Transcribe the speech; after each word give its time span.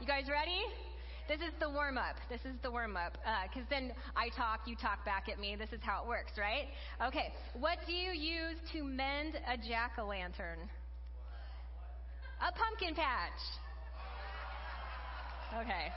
you 0.00 0.06
guys 0.06 0.24
ready? 0.28 0.60
This 1.28 1.40
is 1.40 1.54
the 1.60 1.70
warm 1.70 1.96
up. 1.96 2.16
This 2.28 2.40
is 2.40 2.56
the 2.62 2.70
warm 2.70 2.96
up. 2.96 3.16
Because 3.48 3.62
uh, 3.62 3.70
then 3.70 3.92
I 4.16 4.28
talk, 4.36 4.66
you 4.66 4.74
talk 4.74 5.04
back 5.04 5.28
at 5.30 5.38
me. 5.38 5.56
This 5.56 5.70
is 5.72 5.80
how 5.80 6.02
it 6.02 6.08
works, 6.08 6.32
right? 6.36 6.66
Okay. 7.06 7.32
What 7.54 7.78
do 7.86 7.92
you 7.92 8.10
use 8.12 8.58
to 8.72 8.82
mend 8.82 9.36
a 9.46 9.56
jack 9.56 9.92
o' 9.98 10.06
lantern? 10.06 10.58
A 12.40 12.52
pumpkin 12.52 12.94
patch. 12.94 13.40
Okay. 15.62 15.92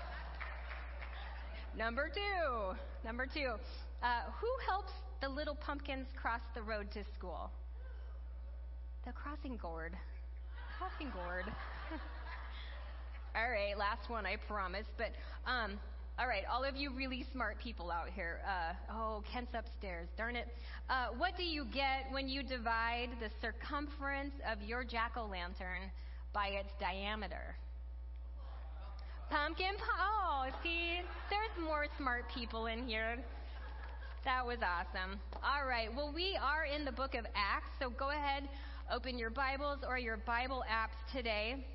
Number 1.75 2.09
two. 2.13 2.75
Number 3.03 3.25
two. 3.25 3.55
Uh, 4.03 4.31
who 4.39 4.47
helps 4.69 4.91
the 5.21 5.27
little 5.27 5.55
pumpkins 5.55 6.07
cross 6.15 6.41
the 6.53 6.61
road 6.61 6.91
to 6.93 7.03
school? 7.17 7.49
The 9.05 9.11
crossing 9.11 9.57
gourd. 9.57 9.97
Crossing 10.77 11.11
gourd. 11.11 11.45
all 13.35 13.49
right, 13.49 13.77
last 13.77 14.09
one, 14.09 14.25
I 14.25 14.35
promise. 14.35 14.85
But, 14.97 15.11
um, 15.49 15.79
all 16.19 16.27
right, 16.27 16.43
all 16.51 16.63
of 16.63 16.75
you 16.75 16.91
really 16.93 17.25
smart 17.31 17.57
people 17.59 17.89
out 17.89 18.09
here. 18.13 18.41
Uh, 18.47 18.73
oh, 18.91 19.23
Kent's 19.31 19.53
upstairs. 19.55 20.07
Darn 20.15 20.35
it. 20.35 20.47
Uh, 20.89 21.07
what 21.17 21.35
do 21.35 21.43
you 21.43 21.65
get 21.65 22.05
when 22.11 22.27
you 22.29 22.43
divide 22.43 23.09
the 23.19 23.29
circumference 23.41 24.33
of 24.51 24.61
your 24.61 24.83
jack 24.83 25.13
o' 25.17 25.25
lantern 25.25 25.89
by 26.31 26.47
its 26.49 26.69
diameter? 26.79 27.55
Pumpkin 29.31 29.73
Oh, 29.99 30.45
see, 30.61 31.01
there's 31.31 31.65
more 31.65 31.87
smart 31.97 32.25
people 32.35 32.67
in 32.67 32.87
here. 32.87 33.17
That 34.25 34.45
was 34.45 34.59
awesome. 34.61 35.19
All 35.43 35.67
right, 35.67 35.89
well, 35.95 36.11
we 36.13 36.37
are 36.37 36.65
in 36.65 36.85
the 36.85 36.91
book 36.91 37.15
of 37.15 37.25
Acts, 37.33 37.71
so 37.79 37.89
go 37.89 38.11
ahead, 38.11 38.47
open 38.93 39.17
your 39.17 39.31
Bibles 39.31 39.79
or 39.87 39.97
your 39.97 40.17
Bible 40.17 40.63
apps 40.69 41.11
today. 41.11 41.65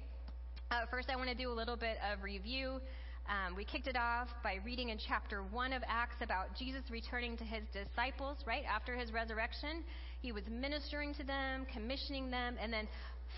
Uh, 0.71 0.85
first, 0.91 1.09
I 1.09 1.17
want 1.17 1.31
to 1.31 1.35
do 1.35 1.51
a 1.51 1.57
little 1.57 1.77
bit 1.77 1.97
of 2.13 2.23
review. 2.23 2.79
Um, 3.27 3.57
we 3.57 3.65
kicked 3.65 3.87
it 3.87 3.97
off 3.97 4.29
by 4.45 4.59
reading 4.67 4.91
in 4.91 4.99
chapter 4.99 5.43
1 5.43 5.73
of 5.73 5.83
Acts 5.89 6.17
about 6.21 6.55
Jesus 6.59 6.83
returning 6.91 7.39
to 7.39 7.45
his 7.45 7.63
disciples 7.73 8.37
right 8.47 8.65
after 8.71 8.95
his 8.95 9.11
resurrection. 9.11 9.83
He 10.21 10.31
was 10.31 10.43
ministering 10.51 11.15
to 11.15 11.25
them, 11.25 11.67
commissioning 11.73 12.31
them, 12.31 12.57
and 12.61 12.71
then 12.71 12.87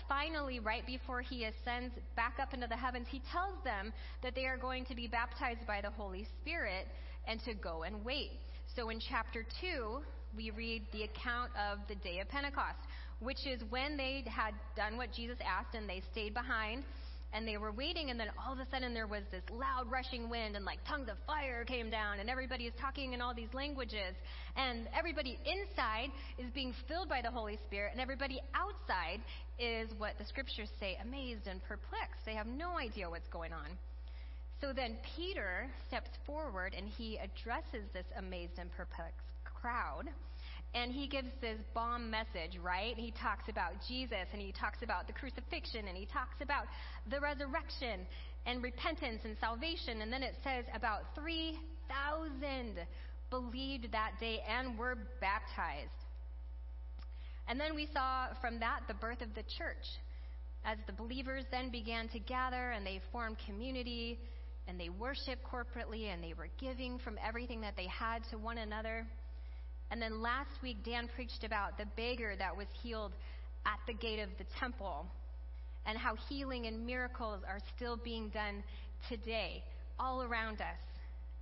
finally, 0.09 0.59
right 0.59 0.85
before 0.85 1.21
he 1.21 1.45
ascends 1.45 1.95
back 2.17 2.35
up 2.41 2.53
into 2.53 2.67
the 2.67 2.75
heavens, 2.75 3.07
he 3.09 3.21
tells 3.31 3.63
them 3.63 3.93
that 4.23 4.35
they 4.35 4.45
are 4.45 4.57
going 4.57 4.83
to 4.87 4.95
be 4.95 5.07
baptized 5.07 5.65
by 5.65 5.79
the 5.79 5.89
Holy 5.91 6.27
Spirit 6.41 6.85
and 7.29 7.39
to 7.45 7.53
go 7.53 7.83
and 7.83 8.03
wait. 8.03 8.31
So 8.75 8.89
in 8.89 8.99
chapter 8.99 9.45
2, 9.61 9.99
we 10.35 10.51
read 10.51 10.83
the 10.91 11.03
account 11.03 11.51
of 11.55 11.79
the 11.87 11.95
day 11.95 12.19
of 12.19 12.27
Pentecost, 12.27 12.79
which 13.21 13.47
is 13.47 13.61
when 13.69 13.95
they 13.95 14.25
had 14.27 14.53
done 14.75 14.97
what 14.97 15.13
Jesus 15.13 15.37
asked 15.39 15.75
and 15.75 15.87
they 15.87 16.01
stayed 16.11 16.33
behind 16.33 16.83
and 17.33 17.47
they 17.47 17.57
were 17.57 17.71
waiting 17.71 18.09
and 18.09 18.19
then 18.19 18.27
all 18.45 18.53
of 18.53 18.59
a 18.59 18.67
sudden 18.69 18.93
there 18.93 19.07
was 19.07 19.23
this 19.31 19.43
loud 19.51 19.89
rushing 19.89 20.29
wind 20.29 20.55
and 20.55 20.65
like 20.65 20.79
tongues 20.87 21.09
of 21.09 21.17
fire 21.25 21.63
came 21.63 21.89
down 21.89 22.19
and 22.19 22.29
everybody 22.29 22.65
is 22.65 22.73
talking 22.79 23.13
in 23.13 23.21
all 23.21 23.33
these 23.33 23.53
languages. 23.53 24.15
And 24.55 24.87
everybody 24.97 25.39
inside 25.45 26.11
is 26.37 26.51
being 26.53 26.73
filled 26.87 27.07
by 27.07 27.21
the 27.21 27.31
holy 27.31 27.57
spirit 27.67 27.91
and 27.93 28.01
everybody 28.01 28.41
outside 28.53 29.21
is 29.59 29.89
what 29.97 30.17
the 30.17 30.25
scriptures 30.25 30.69
say 30.79 30.97
amazed 31.01 31.47
and 31.47 31.63
perplexed. 31.63 32.25
They 32.25 32.35
have 32.35 32.47
no 32.47 32.77
idea 32.77 33.09
what's 33.09 33.29
going 33.29 33.53
on. 33.53 33.77
So 34.59 34.73
then 34.73 34.97
peter 35.15 35.67
steps 35.87 36.09
forward 36.25 36.75
and 36.77 36.87
he 36.87 37.17
addresses 37.17 37.87
this 37.93 38.05
amazed 38.17 38.59
and 38.59 38.71
perplexed 38.71 39.25
crowd 39.43 40.09
and 40.73 40.91
he 40.91 41.07
gives 41.07 41.27
this 41.41 41.59
bomb 41.73 42.09
message, 42.09 42.57
right? 42.63 42.95
He 42.97 43.11
talks 43.11 43.49
about 43.49 43.73
Jesus 43.87 44.27
and 44.31 44.41
he 44.41 44.53
talks 44.53 44.77
about 44.83 45.07
the 45.07 45.13
crucifixion 45.13 45.87
and 45.87 45.97
he 45.97 46.05
talks 46.05 46.35
about 46.41 46.65
the 47.09 47.19
resurrection 47.19 48.07
and 48.45 48.63
repentance 48.63 49.21
and 49.25 49.35
salvation. 49.39 50.01
And 50.01 50.11
then 50.11 50.23
it 50.23 50.35
says 50.43 50.65
about 50.73 51.13
3,000 51.15 52.79
believed 53.29 53.91
that 53.91 54.11
day 54.19 54.39
and 54.47 54.77
were 54.77 54.97
baptized. 55.19 55.89
And 57.47 57.59
then 57.59 57.75
we 57.75 57.87
saw 57.93 58.27
from 58.39 58.59
that 58.59 58.81
the 58.87 58.93
birth 58.93 59.21
of 59.21 59.33
the 59.35 59.43
church. 59.57 59.85
As 60.63 60.77
the 60.87 60.93
believers 60.93 61.43
then 61.51 61.69
began 61.69 62.07
to 62.09 62.19
gather 62.19 62.71
and 62.71 62.85
they 62.85 63.01
formed 63.11 63.37
community 63.45 64.19
and 64.67 64.79
they 64.79 64.89
worshiped 64.89 65.43
corporately 65.43 66.13
and 66.13 66.23
they 66.23 66.33
were 66.33 66.47
giving 66.59 66.99
from 66.99 67.17
everything 67.25 67.61
that 67.61 67.75
they 67.75 67.87
had 67.87 68.23
to 68.29 68.37
one 68.37 68.59
another. 68.59 69.05
And 69.91 70.01
then 70.01 70.21
last 70.21 70.49
week, 70.63 70.77
Dan 70.85 71.09
preached 71.13 71.43
about 71.43 71.77
the 71.77 71.85
beggar 71.97 72.35
that 72.39 72.55
was 72.55 72.67
healed 72.81 73.11
at 73.65 73.77
the 73.85 73.93
gate 73.93 74.19
of 74.19 74.29
the 74.37 74.45
temple 74.57 75.05
and 75.85 75.97
how 75.97 76.15
healing 76.29 76.65
and 76.65 76.85
miracles 76.85 77.41
are 77.47 77.59
still 77.75 77.97
being 77.97 78.29
done 78.29 78.63
today 79.09 79.63
all 79.99 80.23
around 80.23 80.61
us. 80.61 80.79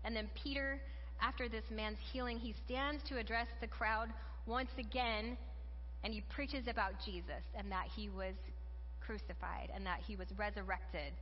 And 0.03 0.15
then 0.15 0.29
Peter, 0.43 0.79
after 1.21 1.47
this 1.47 1.63
man's 1.69 1.99
healing, 2.11 2.39
he 2.39 2.55
stands 2.65 3.03
to 3.09 3.17
address 3.17 3.47
the 3.61 3.67
crowd 3.67 4.09
once 4.47 4.71
again 4.79 5.37
and 6.03 6.13
he 6.13 6.23
preaches 6.33 6.67
about 6.67 6.93
Jesus 7.05 7.43
and 7.55 7.71
that 7.71 7.85
he 7.95 8.09
was 8.09 8.33
crucified 9.05 9.69
and 9.75 9.85
that 9.85 9.99
he 10.07 10.15
was 10.15 10.27
resurrected. 10.37 11.13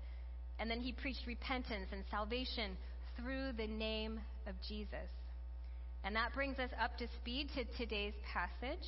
And 0.60 0.70
then 0.70 0.80
he 0.80 0.92
preached 0.92 1.26
repentance 1.26 1.88
and 1.92 2.04
salvation 2.10 2.78
through 3.20 3.54
the 3.58 3.68
name 3.68 4.20
of 4.46 4.54
Jesus. 4.68 5.10
And 6.08 6.16
that 6.16 6.34
brings 6.34 6.58
us 6.58 6.70
up 6.82 6.98
to 7.00 7.08
speed 7.20 7.50
to 7.56 7.66
today's 7.78 8.14
passage. 8.34 8.88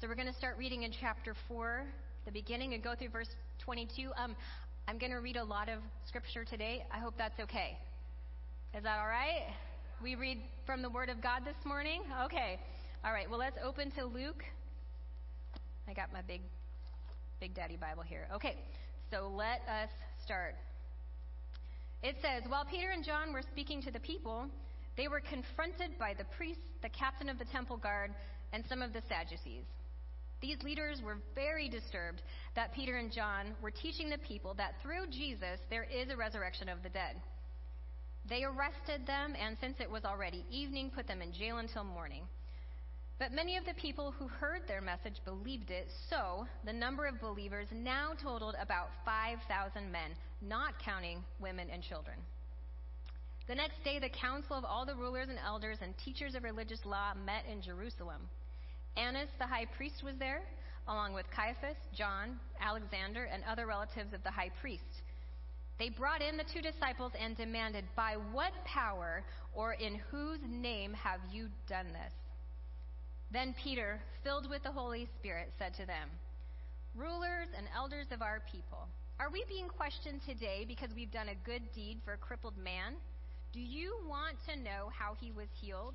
So 0.00 0.08
we're 0.08 0.16
going 0.16 0.26
to 0.26 0.34
start 0.34 0.58
reading 0.58 0.82
in 0.82 0.90
chapter 0.90 1.32
4, 1.46 1.84
the 2.24 2.32
beginning, 2.32 2.74
and 2.74 2.82
go 2.82 2.96
through 2.96 3.10
verse 3.10 3.28
22. 3.60 4.10
Um, 4.16 4.34
I'm 4.88 4.98
going 4.98 5.12
to 5.12 5.20
read 5.20 5.36
a 5.36 5.44
lot 5.44 5.68
of 5.68 5.78
scripture 6.08 6.44
today. 6.44 6.84
I 6.92 6.98
hope 6.98 7.14
that's 7.16 7.38
okay. 7.38 7.78
Is 8.76 8.82
that 8.82 8.98
all 8.98 9.06
right? 9.06 9.46
We 10.02 10.16
read 10.16 10.38
from 10.66 10.82
the 10.82 10.90
Word 10.90 11.08
of 11.08 11.22
God 11.22 11.42
this 11.44 11.54
morning? 11.64 12.02
Okay. 12.24 12.58
All 13.04 13.12
right. 13.12 13.30
Well, 13.30 13.38
let's 13.38 13.58
open 13.64 13.92
to 13.92 14.04
Luke. 14.04 14.42
I 15.88 15.92
got 15.92 16.12
my 16.12 16.22
big, 16.22 16.40
big 17.38 17.54
daddy 17.54 17.76
Bible 17.76 18.02
here. 18.02 18.26
Okay. 18.34 18.56
So 19.12 19.30
let 19.32 19.60
us 19.68 19.90
start. 20.24 20.56
It 22.02 22.16
says, 22.20 22.42
While 22.48 22.64
Peter 22.64 22.90
and 22.90 23.04
John 23.04 23.32
were 23.32 23.42
speaking 23.52 23.80
to 23.82 23.92
the 23.92 24.00
people, 24.00 24.46
they 24.96 25.08
were 25.08 25.20
confronted 25.20 25.98
by 25.98 26.14
the 26.14 26.24
priests, 26.36 26.62
the 26.82 26.88
captain 26.88 27.28
of 27.28 27.38
the 27.38 27.44
temple 27.46 27.76
guard, 27.76 28.14
and 28.52 28.64
some 28.68 28.82
of 28.82 28.92
the 28.92 29.02
Sadducees. 29.08 29.64
These 30.40 30.62
leaders 30.62 31.00
were 31.02 31.18
very 31.34 31.68
disturbed 31.68 32.22
that 32.54 32.74
Peter 32.74 32.96
and 32.96 33.12
John 33.12 33.54
were 33.62 33.70
teaching 33.70 34.10
the 34.10 34.18
people 34.18 34.54
that 34.54 34.74
through 34.82 35.06
Jesus 35.08 35.60
there 35.70 35.84
is 35.84 36.10
a 36.10 36.16
resurrection 36.16 36.68
of 36.68 36.82
the 36.82 36.90
dead. 36.90 37.16
They 38.28 38.44
arrested 38.44 39.06
them 39.06 39.34
and, 39.40 39.56
since 39.60 39.76
it 39.80 39.90
was 39.90 40.04
already 40.04 40.44
evening, 40.50 40.90
put 40.94 41.06
them 41.06 41.22
in 41.22 41.32
jail 41.32 41.58
until 41.58 41.84
morning. 41.84 42.24
But 43.18 43.32
many 43.32 43.56
of 43.56 43.64
the 43.64 43.72
people 43.74 44.12
who 44.18 44.28
heard 44.28 44.62
their 44.68 44.82
message 44.82 45.22
believed 45.24 45.70
it, 45.70 45.88
so 46.10 46.46
the 46.66 46.72
number 46.72 47.06
of 47.06 47.20
believers 47.20 47.68
now 47.72 48.12
totaled 48.22 48.56
about 48.60 48.88
5,000 49.06 49.90
men, 49.90 50.10
not 50.42 50.78
counting 50.84 51.24
women 51.40 51.68
and 51.72 51.82
children. 51.82 52.18
The 53.48 53.54
next 53.54 53.84
day, 53.84 54.00
the 54.00 54.08
council 54.08 54.56
of 54.56 54.64
all 54.64 54.84
the 54.84 54.96
rulers 54.96 55.28
and 55.28 55.38
elders 55.38 55.78
and 55.80 55.94
teachers 56.04 56.34
of 56.34 56.42
religious 56.42 56.84
law 56.84 57.14
met 57.14 57.44
in 57.50 57.62
Jerusalem. 57.62 58.22
Annas, 58.96 59.28
the 59.38 59.46
high 59.46 59.66
priest, 59.76 60.02
was 60.02 60.16
there, 60.18 60.42
along 60.88 61.12
with 61.14 61.26
Caiaphas, 61.30 61.76
John, 61.96 62.40
Alexander, 62.60 63.24
and 63.24 63.44
other 63.44 63.66
relatives 63.66 64.12
of 64.12 64.24
the 64.24 64.32
high 64.32 64.50
priest. 64.60 65.02
They 65.78 65.90
brought 65.90 66.22
in 66.22 66.36
the 66.36 66.44
two 66.52 66.60
disciples 66.60 67.12
and 67.20 67.36
demanded, 67.36 67.84
By 67.94 68.16
what 68.32 68.52
power 68.64 69.22
or 69.54 69.74
in 69.74 70.00
whose 70.10 70.40
name 70.48 70.92
have 70.94 71.20
you 71.30 71.48
done 71.68 71.86
this? 71.92 72.12
Then 73.30 73.54
Peter, 73.62 74.00
filled 74.24 74.50
with 74.50 74.64
the 74.64 74.72
Holy 74.72 75.08
Spirit, 75.20 75.52
said 75.56 75.74
to 75.74 75.86
them, 75.86 76.08
Rulers 76.96 77.48
and 77.56 77.68
elders 77.76 78.06
of 78.10 78.22
our 78.22 78.42
people, 78.50 78.88
are 79.20 79.30
we 79.30 79.44
being 79.48 79.68
questioned 79.68 80.20
today 80.26 80.64
because 80.66 80.90
we've 80.96 81.12
done 81.12 81.28
a 81.28 81.46
good 81.46 81.62
deed 81.74 82.00
for 82.04 82.14
a 82.14 82.18
crippled 82.18 82.56
man? 82.56 82.94
Do 83.56 83.64
you 83.64 83.96
want 84.04 84.36
to 84.52 84.60
know 84.60 84.92
how 84.92 85.16
he 85.16 85.32
was 85.32 85.48
healed? 85.56 85.94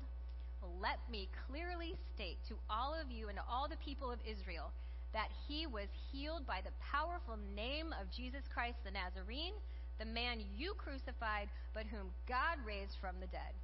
Let 0.82 0.98
me 1.06 1.30
clearly 1.46 1.94
state 2.12 2.42
to 2.48 2.58
all 2.68 2.90
of 2.90 3.06
you 3.06 3.30
and 3.30 3.38
to 3.38 3.44
all 3.46 3.70
the 3.70 3.78
people 3.78 4.10
of 4.10 4.18
Israel 4.26 4.74
that 5.14 5.30
he 5.46 5.70
was 5.70 5.86
healed 6.10 6.42
by 6.42 6.58
the 6.58 6.74
powerful 6.82 7.38
name 7.54 7.94
of 8.02 8.10
Jesus 8.10 8.42
Christ 8.50 8.82
the 8.82 8.90
Nazarene, 8.90 9.54
the 10.02 10.10
man 10.10 10.42
you 10.58 10.74
crucified, 10.74 11.46
but 11.72 11.86
whom 11.86 12.10
God 12.26 12.58
raised 12.66 12.98
from 12.98 13.22
the 13.22 13.30
dead. 13.30 13.54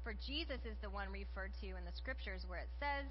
For 0.00 0.16
Jesus 0.16 0.64
is 0.64 0.80
the 0.80 0.88
one 0.88 1.12
referred 1.12 1.52
to 1.60 1.76
in 1.76 1.84
the 1.84 1.92
scriptures 1.92 2.48
where 2.48 2.64
it 2.64 2.72
says, 2.80 3.04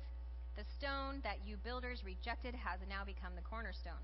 The 0.58 0.66
stone 0.82 1.22
that 1.22 1.46
you 1.46 1.62
builders 1.62 2.02
rejected 2.02 2.58
has 2.58 2.82
now 2.90 3.06
become 3.06 3.38
the 3.38 3.46
cornerstone. 3.46 4.02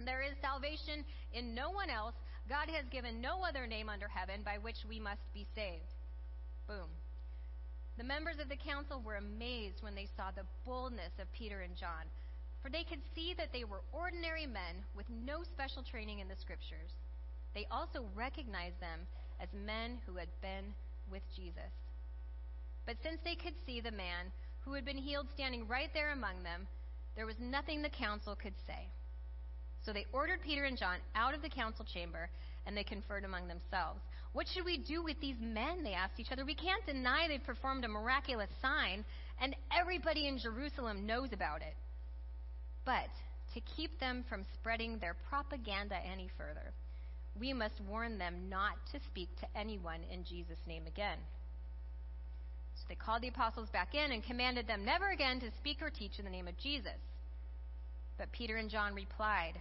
There 0.00 0.22
is 0.22 0.34
salvation 0.40 1.04
in 1.36 1.54
no 1.54 1.70
one 1.70 1.90
else. 1.90 2.16
God 2.48 2.68
has 2.68 2.84
given 2.90 3.20
no 3.20 3.42
other 3.42 3.66
name 3.66 3.88
under 3.88 4.08
heaven 4.08 4.42
by 4.44 4.58
which 4.58 4.84
we 4.88 5.00
must 5.00 5.22
be 5.32 5.46
saved. 5.54 5.94
Boom. 6.68 6.88
The 7.96 8.04
members 8.04 8.36
of 8.40 8.48
the 8.48 8.56
council 8.56 9.00
were 9.00 9.16
amazed 9.16 9.82
when 9.82 9.94
they 9.94 10.08
saw 10.16 10.30
the 10.30 10.46
boldness 10.66 11.12
of 11.20 11.32
Peter 11.32 11.60
and 11.60 11.76
John, 11.76 12.04
for 12.60 12.68
they 12.68 12.84
could 12.84 13.00
see 13.14 13.34
that 13.34 13.52
they 13.52 13.64
were 13.64 13.82
ordinary 13.92 14.46
men 14.46 14.84
with 14.96 15.06
no 15.08 15.42
special 15.44 15.82
training 15.82 16.18
in 16.18 16.28
the 16.28 16.36
scriptures. 16.36 16.90
they 17.54 17.66
also 17.70 18.04
recognized 18.16 18.80
them 18.80 19.06
as 19.40 19.48
men 19.54 19.98
who 20.06 20.16
had 20.16 20.28
been 20.42 20.74
with 21.10 21.22
Jesus. 21.36 21.70
But 22.84 22.96
since 23.02 23.20
they 23.22 23.36
could 23.36 23.54
see 23.64 23.80
the 23.80 23.92
man 23.92 24.32
who 24.64 24.74
had 24.74 24.84
been 24.84 24.98
healed 24.98 25.28
standing 25.32 25.68
right 25.68 25.90
there 25.94 26.12
among 26.12 26.42
them, 26.42 26.66
there 27.14 27.26
was 27.26 27.38
nothing 27.38 27.80
the 27.80 27.88
council 27.88 28.34
could 28.34 28.54
say. 28.66 28.88
So 29.84 29.92
they 29.92 30.06
ordered 30.12 30.40
Peter 30.42 30.64
and 30.64 30.78
John 30.78 30.96
out 31.14 31.34
of 31.34 31.42
the 31.42 31.48
council 31.48 31.84
chamber, 31.92 32.30
and 32.66 32.76
they 32.76 32.84
conferred 32.84 33.24
among 33.24 33.48
themselves. 33.48 34.00
What 34.32 34.46
should 34.48 34.64
we 34.64 34.78
do 34.78 35.02
with 35.02 35.20
these 35.20 35.36
men? 35.40 35.84
They 35.84 35.92
asked 35.92 36.18
each 36.18 36.32
other. 36.32 36.44
We 36.44 36.54
can't 36.54 36.84
deny 36.86 37.28
they've 37.28 37.44
performed 37.44 37.84
a 37.84 37.88
miraculous 37.88 38.48
sign, 38.62 39.04
and 39.40 39.54
everybody 39.78 40.26
in 40.26 40.38
Jerusalem 40.38 41.06
knows 41.06 41.32
about 41.32 41.60
it. 41.60 41.74
But 42.84 43.10
to 43.54 43.60
keep 43.76 44.00
them 44.00 44.24
from 44.28 44.44
spreading 44.54 44.98
their 44.98 45.16
propaganda 45.28 45.96
any 46.10 46.28
further, 46.36 46.72
we 47.38 47.52
must 47.52 47.80
warn 47.88 48.18
them 48.18 48.48
not 48.48 48.74
to 48.92 49.00
speak 49.10 49.28
to 49.40 49.58
anyone 49.58 50.00
in 50.10 50.24
Jesus' 50.24 50.58
name 50.66 50.86
again. 50.86 51.18
So 52.76 52.82
they 52.88 52.94
called 52.94 53.22
the 53.22 53.28
apostles 53.28 53.68
back 53.70 53.94
in 53.94 54.12
and 54.12 54.24
commanded 54.24 54.66
them 54.66 54.84
never 54.84 55.10
again 55.10 55.40
to 55.40 55.50
speak 55.58 55.82
or 55.82 55.90
teach 55.90 56.18
in 56.18 56.24
the 56.24 56.30
name 56.30 56.48
of 56.48 56.58
Jesus. 56.58 56.98
But 58.18 58.32
Peter 58.32 58.56
and 58.56 58.70
John 58.70 58.94
replied, 58.94 59.54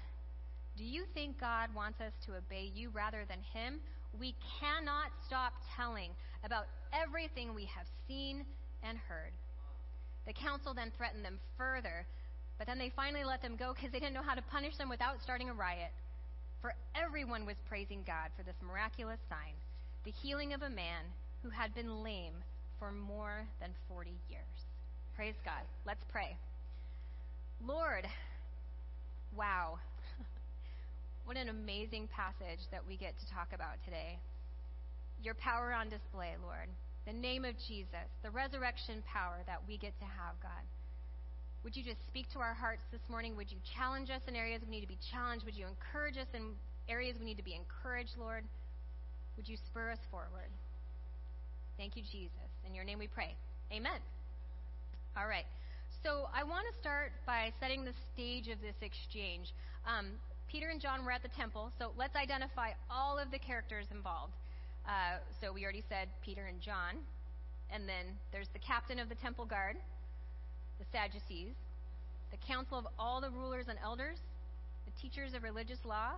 Do 0.78 0.84
you 0.84 1.04
think 1.14 1.40
God 1.40 1.70
wants 1.75 2.02
us 2.02 2.14
to 2.25 2.36
obey 2.36 2.72
you 2.74 2.90
rather 2.90 3.25
than 3.28 3.40
him? 3.54 3.80
We 4.20 4.36
cannot 4.60 5.12
stop 5.25 5.54
telling 5.75 6.12
about 6.44 6.66
everything 6.94 7.54
we 7.54 7.66
have 7.66 7.86
seen 8.08 8.46
and 8.84 8.98
heard. 8.98 9.31
The 10.25 10.34
council 10.34 10.74
then 10.74 10.92
threatened 10.98 11.25
them 11.25 11.40
further, 11.58 12.06
but 12.58 12.68
then 12.68 12.78
they 12.78 12.92
finally 12.96 13.24
let 13.24 13.42
them 13.42 13.56
go 13.56 13.74
because 13.74 13.92
they 13.92 14.00
didn't 14.00 14.14
know 14.14 14.24
how 14.24 14.36
to 14.36 14.42
punish 14.52 14.78
them 14.78 14.90
without 14.90 15.22
starting 15.22 15.50
a 15.50 15.54
riot. 15.54 15.92
For 16.62 16.74
everyone 16.96 17.46
was 17.46 17.58
praising 17.68 18.04
God 18.08 18.30
for 18.38 18.44
this 18.44 18.56
miraculous 18.66 19.19
sign, 19.30 19.54
the 20.06 20.12
healing 20.12 20.54
of 20.54 20.62
a 20.62 20.69
man 20.69 21.04
who 21.44 21.50
had 21.50 21.76
been 21.76 22.04
lame 22.04 22.36
for 22.80 22.92
more 22.92 23.46
than 23.60 23.72
40 23.90 24.12
years. 24.30 24.66
Praise 25.16 25.36
God. 25.44 25.62
Let's 25.86 26.04
pray. 26.12 26.38
Lord, 27.66 28.08
wow. 29.36 29.78
What 31.25 31.38
an 31.38 31.50
amazing 31.50 32.10
passage 32.12 32.60
that 32.72 32.86
we 32.88 32.98
get 32.98 33.14
to 33.20 33.25
talk 33.34 33.50
about 33.54 33.80
today. 33.86 34.20
Your 35.24 35.36
power 35.36 35.72
on 35.74 35.90
display, 35.90 36.36
Lord. 36.44 36.68
The 37.06 37.14
name 37.14 37.46
of 37.46 37.56
Jesus, 37.68 38.08
the 38.24 38.31
resurrection 38.31 39.04
power 39.08 39.40
that 39.48 39.60
we 39.68 39.78
get 39.78 39.98
to 40.00 40.06
have, 40.06 40.36
God. 40.42 40.64
Would 41.64 41.75
you 41.75 41.84
just 41.84 42.00
speak 42.08 42.28
to 42.34 42.40
our 42.40 42.54
hearts 42.54 42.84
this 42.92 43.02
morning? 43.10 43.36
Would 43.38 43.52
you 43.52 43.58
challenge 43.75 44.10
us 44.10 44.20
in 44.28 44.36
areas 44.36 44.62
we 44.66 44.72
need 44.72 44.81
to 44.81 44.88
be 44.88 45.00
challenged? 45.12 45.46
Would 45.46 45.56
you 45.56 45.66
encourage 45.68 46.18
us 46.18 46.28
in 46.34 46.52
areas 46.90 47.16
we 47.20 47.26
need 47.26 47.38
to 47.38 47.44
be 47.44 47.56
encouraged, 47.56 48.19
Lord? 48.19 48.44
Would 49.38 49.48
you 49.48 49.56
spur 49.72 49.92
us 49.92 50.00
forward? 50.12 50.52
Thank 51.78 51.96
you, 51.96 52.04
Jesus. 52.04 52.52
In 52.68 52.76
your 52.76 52.84
name 52.84 53.00
we 53.00 53.08
pray. 53.08 53.36
Amen. 53.72 54.00
All 55.16 55.28
right. 55.28 55.46
So 56.04 56.28
I 56.36 56.44
want 56.44 56.68
to 56.68 56.76
start 56.80 57.12
by 57.26 57.54
setting 57.60 57.86
the 57.86 57.96
stage 58.14 58.50
of 58.50 58.60
this 58.60 58.76
exchange. 58.81 59.48
Um, 59.88 60.19
Peter 60.54 60.70
and 60.70 60.80
John 60.80 61.04
were 61.04 61.12
at 61.12 61.24
the 61.24 61.30
temple, 61.30 61.72
so 61.80 61.94
let's 61.98 62.16
identify 62.16 62.74
all 62.88 63.18
of 63.18 63.32
the 63.32 63.40
characters 63.40 63.88
involved. 63.90 64.34
Uh, 64.88 65.18
so 65.42 65.52
we 65.52 65.64
already 65.64 65.84
said 65.90 66.08
Peter 66.24 66.46
and 66.46 66.62
John, 66.62 66.98
and 67.72 67.90
then 67.90 68.06
there's 68.32 68.50
the 68.54 68.60
captain 68.60 69.00
of 69.00 69.10
the 69.10 69.16
temple 69.16 69.46
guard, 69.46 69.78
the 70.78 70.86
Sadducees, 70.92 71.56
the 72.30 72.38
council 72.46 72.78
of 72.78 72.86
all 73.00 73.20
the 73.20 73.32
rulers 73.32 73.66
and 73.68 73.80
elders, 73.84 74.20
the 74.86 74.92
teachers 75.02 75.34
of 75.34 75.42
religious 75.42 75.80
law, 75.86 76.12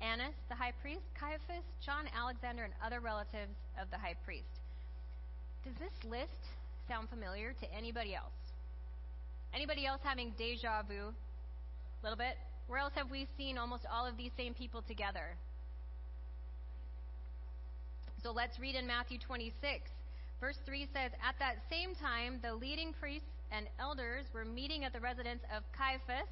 Annas, 0.00 0.34
the 0.48 0.56
high 0.56 0.72
priest, 0.82 1.06
Caiaphas, 1.14 1.62
John, 1.80 2.06
Alexander, 2.12 2.64
and 2.64 2.72
other 2.84 2.98
relatives 2.98 3.54
of 3.80 3.88
the 3.92 3.98
high 3.98 4.16
priest. 4.24 4.50
Does 5.64 5.74
this 5.78 6.10
list 6.10 6.42
sound 6.88 7.08
familiar 7.08 7.52
to 7.60 7.72
anybody 7.72 8.16
else? 8.16 8.34
Anybody 9.54 9.86
else 9.86 10.00
having 10.02 10.34
deja 10.36 10.82
vu? 10.82 11.14
A 11.14 12.02
little 12.02 12.18
bit? 12.18 12.36
Where 12.68 12.78
else 12.78 12.92
have 12.94 13.10
we 13.10 13.26
seen 13.36 13.58
almost 13.58 13.84
all 13.90 14.06
of 14.06 14.16
these 14.16 14.30
same 14.36 14.54
people 14.54 14.82
together? 14.82 15.36
So 18.22 18.30
let's 18.30 18.58
read 18.60 18.74
in 18.74 18.86
Matthew 18.86 19.18
26. 19.18 19.90
Verse 20.40 20.58
3 20.66 20.86
says, 20.92 21.12
At 21.26 21.34
that 21.38 21.56
same 21.70 21.94
time, 21.94 22.38
the 22.42 22.54
leading 22.54 22.92
priests 22.92 23.28
and 23.50 23.66
elders 23.80 24.26
were 24.34 24.44
meeting 24.44 24.84
at 24.84 24.92
the 24.92 25.00
residence 25.00 25.42
of 25.56 25.62
Caiaphas, 25.72 26.28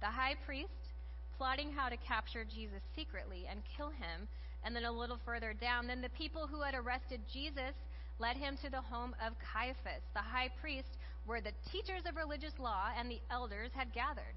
the 0.00 0.06
high 0.06 0.36
priest 0.44 0.92
plotting 1.40 1.72
how 1.72 1.88
to 1.88 1.96
capture 1.96 2.44
Jesus 2.44 2.82
secretly 2.94 3.46
and 3.50 3.62
kill 3.74 3.88
him. 3.88 4.28
And 4.62 4.76
then 4.76 4.84
a 4.84 4.92
little 4.92 5.18
further 5.24 5.54
down, 5.54 5.86
then 5.86 6.02
the 6.02 6.10
people 6.10 6.46
who 6.46 6.60
had 6.60 6.74
arrested 6.74 7.20
Jesus 7.32 7.72
led 8.18 8.36
him 8.36 8.58
to 8.62 8.70
the 8.70 8.82
home 8.82 9.14
of 9.26 9.32
Caiaphas, 9.40 10.04
the 10.12 10.20
high 10.20 10.50
priest, 10.60 10.98
where 11.24 11.40
the 11.40 11.56
teachers 11.72 12.02
of 12.06 12.16
religious 12.16 12.52
law 12.58 12.88
and 12.98 13.10
the 13.10 13.20
elders 13.30 13.70
had 13.74 13.94
gathered. 13.94 14.36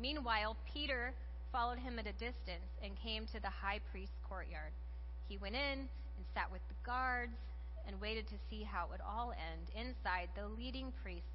Meanwhile, 0.00 0.56
Peter 0.72 1.12
followed 1.50 1.78
him 1.78 1.98
at 1.98 2.06
a 2.06 2.12
distance 2.12 2.70
and 2.82 2.92
came 3.02 3.26
to 3.26 3.40
the 3.40 3.50
high 3.50 3.80
priest's 3.90 4.18
courtyard. 4.28 4.72
He 5.28 5.36
went 5.36 5.56
in 5.56 5.78
and 5.88 6.24
sat 6.34 6.50
with 6.50 6.62
the 6.68 6.74
guards 6.84 7.36
and 7.86 8.00
waited 8.00 8.28
to 8.28 8.34
see 8.50 8.62
how 8.62 8.84
it 8.84 8.90
would 8.90 9.00
all 9.00 9.32
end. 9.32 9.70
Inside, 9.74 10.28
the 10.36 10.46
leading 10.48 10.92
priests 11.02 11.28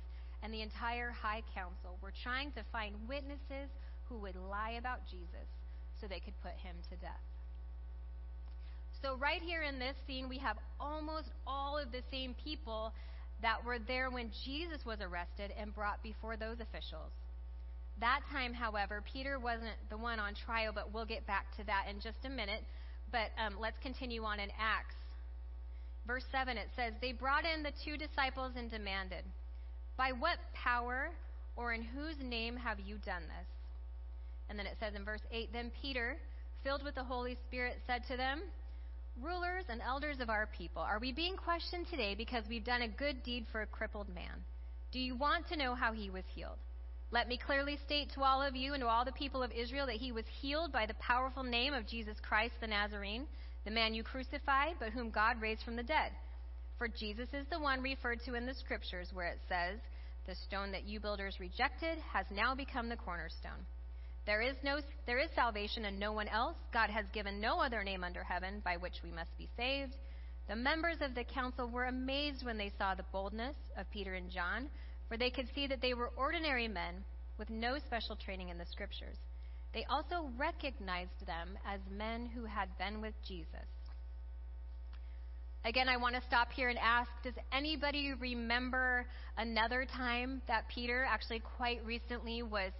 and 0.43 0.53
the 0.53 0.61
entire 0.61 1.11
high 1.11 1.41
council 1.53 1.97
were 2.01 2.13
trying 2.23 2.51
to 2.51 2.63
find 2.71 2.95
witnesses 3.07 3.69
who 4.07 4.17
would 4.17 4.35
lie 4.35 4.75
about 4.79 4.99
Jesus 5.09 5.47
so 5.99 6.07
they 6.07 6.19
could 6.19 6.39
put 6.41 6.53
him 6.63 6.75
to 6.89 6.95
death. 6.97 7.23
So, 9.01 9.17
right 9.17 9.41
here 9.41 9.63
in 9.63 9.79
this 9.79 9.95
scene, 10.07 10.29
we 10.29 10.37
have 10.37 10.57
almost 10.79 11.27
all 11.45 11.77
of 11.77 11.91
the 11.91 12.01
same 12.09 12.35
people 12.43 12.93
that 13.41 13.65
were 13.65 13.79
there 13.79 14.09
when 14.09 14.31
Jesus 14.45 14.85
was 14.85 14.99
arrested 15.01 15.51
and 15.59 15.75
brought 15.75 16.01
before 16.03 16.37
those 16.37 16.59
officials. 16.61 17.11
That 18.03 18.19
time, 18.33 18.53
however, 18.53 19.01
Peter 19.13 19.39
wasn't 19.39 19.79
the 19.89 19.95
one 19.95 20.19
on 20.19 20.35
trial, 20.35 20.73
but 20.75 20.93
we'll 20.93 21.05
get 21.05 21.25
back 21.25 21.55
to 21.55 21.63
that 21.63 21.85
in 21.89 22.01
just 22.01 22.17
a 22.25 22.29
minute. 22.29 22.59
But 23.13 23.31
um, 23.39 23.55
let's 23.61 23.77
continue 23.81 24.25
on 24.25 24.41
in 24.41 24.49
Acts. 24.59 24.99
Verse 26.05 26.25
7, 26.29 26.57
it 26.57 26.67
says, 26.75 26.91
They 26.99 27.13
brought 27.13 27.45
in 27.45 27.63
the 27.63 27.71
two 27.85 27.95
disciples 27.95 28.51
and 28.57 28.69
demanded, 28.69 29.23
By 29.95 30.11
what 30.11 30.37
power 30.53 31.11
or 31.55 31.71
in 31.71 31.81
whose 31.81 32.17
name 32.21 32.57
have 32.57 32.77
you 32.77 32.97
done 33.05 33.23
this? 33.23 33.47
And 34.49 34.59
then 34.59 34.67
it 34.67 34.75
says 34.81 34.95
in 34.95 35.05
verse 35.05 35.23
8 35.31 35.53
Then 35.53 35.71
Peter, 35.81 36.17
filled 36.61 36.83
with 36.83 36.95
the 36.95 37.05
Holy 37.05 37.37
Spirit, 37.47 37.77
said 37.87 38.01
to 38.09 38.17
them, 38.17 38.41
Rulers 39.21 39.63
and 39.69 39.79
elders 39.79 40.19
of 40.19 40.29
our 40.29 40.49
people, 40.57 40.81
are 40.81 40.99
we 40.99 41.13
being 41.13 41.37
questioned 41.37 41.87
today 41.89 42.15
because 42.15 42.43
we've 42.49 42.65
done 42.65 42.81
a 42.81 42.87
good 42.89 43.23
deed 43.23 43.45
for 43.49 43.61
a 43.61 43.67
crippled 43.67 44.13
man? 44.13 44.43
Do 44.91 44.99
you 44.99 45.15
want 45.15 45.47
to 45.47 45.55
know 45.55 45.73
how 45.73 45.93
he 45.93 46.09
was 46.09 46.25
healed? 46.35 46.59
Let 47.13 47.27
me 47.27 47.37
clearly 47.37 47.77
state 47.85 48.09
to 48.15 48.23
all 48.23 48.41
of 48.41 48.55
you 48.55 48.73
and 48.73 48.81
to 48.81 48.87
all 48.87 49.05
the 49.05 49.11
people 49.11 49.43
of 49.43 49.51
Israel 49.51 49.85
that 49.85 49.97
he 49.97 50.11
was 50.11 50.25
healed 50.41 50.71
by 50.71 50.87
the 50.87 50.95
powerful 50.95 51.43
name 51.43 51.71
of 51.71 51.85
Jesus 51.85 52.17
Christ 52.27 52.55
the 52.59 52.65
Nazarene, 52.65 53.27
the 53.65 53.69
man 53.69 53.93
you 53.93 54.01
crucified, 54.01 54.77
but 54.79 54.89
whom 54.89 55.11
God 55.11 55.39
raised 55.39 55.61
from 55.61 55.75
the 55.75 55.83
dead. 55.83 56.11
For 56.79 56.87
Jesus 56.87 57.29
is 57.31 57.45
the 57.51 57.59
one 57.59 57.83
referred 57.83 58.21
to 58.25 58.33
in 58.33 58.47
the 58.47 58.55
scriptures 58.55 59.09
where 59.13 59.27
it 59.27 59.37
says, 59.47 59.77
The 60.25 60.33
stone 60.47 60.71
that 60.71 60.85
you 60.85 60.99
builders 60.99 61.37
rejected 61.39 61.99
has 62.11 62.25
now 62.31 62.55
become 62.55 62.89
the 62.89 62.97
cornerstone. 62.97 63.61
There 64.25 64.41
is 64.41 64.55
no 64.63 64.79
there 65.05 65.19
is 65.19 65.29
salvation 65.35 65.85
in 65.85 65.99
no 65.99 66.13
one 66.13 66.29
else. 66.29 66.57
God 66.73 66.89
has 66.89 67.05
given 67.13 67.39
no 67.39 67.59
other 67.59 67.83
name 67.83 68.03
under 68.03 68.23
heaven 68.23 68.59
by 68.65 68.77
which 68.77 69.03
we 69.03 69.11
must 69.11 69.37
be 69.37 69.47
saved. 69.55 69.93
The 70.49 70.55
members 70.55 70.97
of 70.99 71.13
the 71.13 71.25
council 71.25 71.69
were 71.69 71.85
amazed 71.85 72.43
when 72.43 72.57
they 72.57 72.71
saw 72.79 72.95
the 72.95 73.05
boldness 73.11 73.55
of 73.77 73.85
Peter 73.91 74.15
and 74.15 74.31
John, 74.31 74.67
for 75.07 75.17
they 75.17 75.29
could 75.29 75.47
see 75.53 75.67
that 75.67 75.81
they 75.81 75.93
were 75.93 76.11
ordinary 76.15 76.67
men 76.67 77.03
with 77.37 77.49
no 77.49 77.77
special 77.85 78.15
training 78.15 78.49
in 78.49 78.57
the 78.57 78.65
scriptures. 78.71 79.17
They 79.73 79.85
also 79.89 80.29
recognized 80.37 81.25
them 81.25 81.57
as 81.67 81.79
men 81.91 82.27
who 82.27 82.45
had 82.45 82.69
been 82.77 83.01
with 83.01 83.13
Jesus. 83.27 83.67
Again, 85.65 85.87
I 85.87 85.95
want 85.97 86.15
to 86.15 86.21
stop 86.27 86.51
here 86.51 86.69
and 86.69 86.77
ask 86.77 87.09
Does 87.23 87.33
anybody 87.51 88.13
remember 88.19 89.05
another 89.37 89.85
time 89.85 90.41
that 90.47 90.65
Peter, 90.73 91.05
actually 91.09 91.41
quite 91.57 91.83
recently, 91.85 92.43
was 92.43 92.71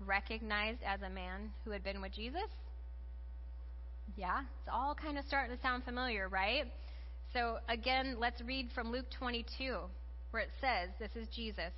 recognized 0.00 0.80
as 0.84 1.00
a 1.02 1.10
man 1.10 1.50
who 1.64 1.70
had 1.70 1.84
been 1.84 2.02
with 2.02 2.12
Jesus? 2.12 2.50
Yeah, 4.16 4.40
it's 4.40 4.70
all 4.70 4.94
kind 4.94 5.16
of 5.18 5.24
starting 5.26 5.56
to 5.56 5.62
sound 5.62 5.84
familiar, 5.84 6.28
right? 6.28 6.64
So, 7.32 7.58
again, 7.68 8.16
let's 8.18 8.40
read 8.42 8.68
from 8.74 8.90
Luke 8.90 9.06
22, 9.18 9.76
where 10.32 10.42
it 10.42 10.50
says, 10.60 10.90
This 10.98 11.14
is 11.14 11.28
Jesus. 11.34 11.72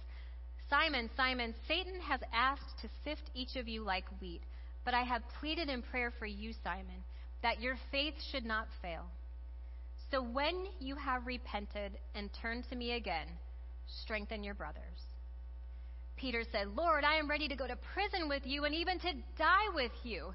Simon, 0.70 1.10
Simon, 1.16 1.54
Satan 1.68 2.00
has 2.00 2.20
asked 2.32 2.80
to 2.80 2.88
sift 3.04 3.30
each 3.34 3.56
of 3.56 3.68
you 3.68 3.82
like 3.82 4.04
wheat, 4.20 4.40
but 4.84 4.94
I 4.94 5.02
have 5.02 5.22
pleaded 5.40 5.68
in 5.68 5.82
prayer 5.82 6.12
for 6.18 6.26
you, 6.26 6.52
Simon, 6.64 7.04
that 7.42 7.60
your 7.60 7.76
faith 7.90 8.14
should 8.32 8.44
not 8.44 8.66
fail. 8.80 9.04
So 10.10 10.22
when 10.22 10.66
you 10.80 10.96
have 10.96 11.26
repented 11.26 11.92
and 12.14 12.30
turned 12.40 12.64
to 12.70 12.76
me 12.76 12.92
again, 12.92 13.26
strengthen 14.02 14.42
your 14.42 14.54
brothers. 14.54 15.00
Peter 16.16 16.44
said, 16.50 16.68
Lord, 16.76 17.04
I 17.04 17.16
am 17.16 17.28
ready 17.28 17.48
to 17.48 17.56
go 17.56 17.66
to 17.66 17.76
prison 17.92 18.28
with 18.28 18.42
you 18.46 18.64
and 18.64 18.74
even 18.74 18.98
to 19.00 19.12
die 19.36 19.68
with 19.74 19.92
you. 20.04 20.32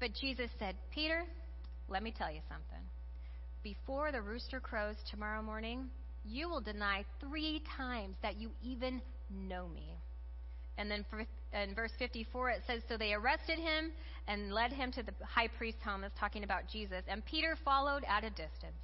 But 0.00 0.14
Jesus 0.18 0.50
said, 0.58 0.74
Peter, 0.90 1.24
let 1.88 2.02
me 2.02 2.12
tell 2.16 2.30
you 2.30 2.40
something. 2.48 2.84
Before 3.62 4.10
the 4.10 4.22
rooster 4.22 4.60
crows 4.60 4.96
tomorrow 5.10 5.42
morning, 5.42 5.90
you 6.24 6.48
will 6.48 6.60
deny 6.60 7.04
three 7.20 7.62
times 7.76 8.16
that 8.22 8.36
you 8.36 8.50
even 8.62 9.00
know 9.30 9.68
me. 9.68 9.96
And 10.78 10.90
then 10.90 11.04
for, 11.10 11.26
in 11.52 11.74
verse 11.74 11.92
54, 11.98 12.50
it 12.50 12.62
says, 12.66 12.82
So 12.88 12.96
they 12.96 13.12
arrested 13.12 13.58
him 13.58 13.92
and 14.26 14.52
led 14.52 14.72
him 14.72 14.92
to 14.92 15.02
the 15.02 15.12
high 15.24 15.48
priest's 15.48 15.82
home. 15.82 16.00
That's 16.02 16.18
talking 16.18 16.44
about 16.44 16.68
Jesus. 16.72 17.02
And 17.08 17.24
Peter 17.24 17.56
followed 17.64 18.04
at 18.08 18.24
a 18.24 18.30
distance. 18.30 18.80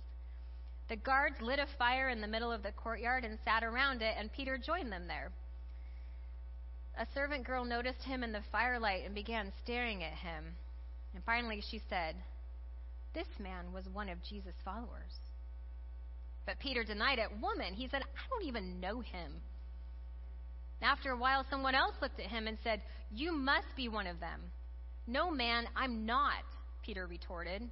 The 0.89 0.97
guards 0.97 1.41
lit 1.41 1.59
a 1.59 1.67
fire 1.79 2.11
in 2.11 2.21
the 2.21 2.29
middle 2.29 2.53
of 2.53 2.63
the 2.63 2.73
courtyard 2.73 3.25
and 3.25 3.39
sat 3.45 3.65
around 3.65 4.03
it, 4.03 4.15
and 4.19 4.33
Peter 4.33 4.57
joined 4.57 4.93
them 4.93 5.09
there. 5.09 5.33
A 6.99 7.07
servant 7.13 7.45
girl 7.45 7.65
noticed 7.65 8.03
him 8.03 8.23
in 8.23 8.33
the 8.33 8.43
firelight 8.53 9.05
and 9.05 9.15
began 9.15 9.53
staring 9.63 10.03
at 10.05 10.15
him. 10.15 10.45
And 11.15 11.25
finally 11.25 11.61
she 11.61 11.81
said, 11.91 12.15
This 13.15 13.27
man 13.39 13.73
was 13.73 13.85
one 13.93 14.09
of 14.09 14.23
Jesus' 14.23 14.55
followers. 14.65 15.13
But 16.47 16.61
Peter 16.61 16.85
denied 16.85 17.19
it. 17.19 17.29
Woman, 17.43 17.75
he 17.75 17.89
said, 17.89 18.03
I 18.03 18.29
don't 18.31 18.47
even 18.47 18.81
know 18.81 19.01
him. 19.01 19.33
After 20.81 21.11
a 21.11 21.17
while, 21.17 21.45
someone 21.51 21.75
else 21.75 21.95
looked 22.01 22.21
at 22.21 22.27
him 22.27 22.47
and 22.47 22.57
said, 22.63 22.83
You 23.13 23.33
must 23.33 23.75
be 23.77 23.89
one 23.89 24.07
of 24.07 24.21
them. 24.21 24.41
No, 25.07 25.31
man, 25.31 25.67
I'm 25.75 26.07
not, 26.07 26.45
Peter 26.85 27.07
retorted. 27.07 27.63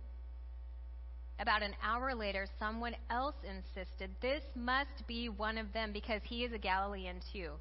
About 1.38 1.62
an 1.62 1.75
hour 1.83 2.14
later, 2.14 2.47
someone 2.59 2.95
else 3.11 3.35
insisted, 3.45 4.11
This 4.21 4.43
must 4.54 5.07
be 5.07 5.28
one 5.28 5.59
of 5.59 5.73
them 5.73 5.93
because 5.93 6.23
he 6.25 6.45
is 6.45 6.52
a 6.52 6.59
Galilean 6.59 7.21
too. 7.33 7.52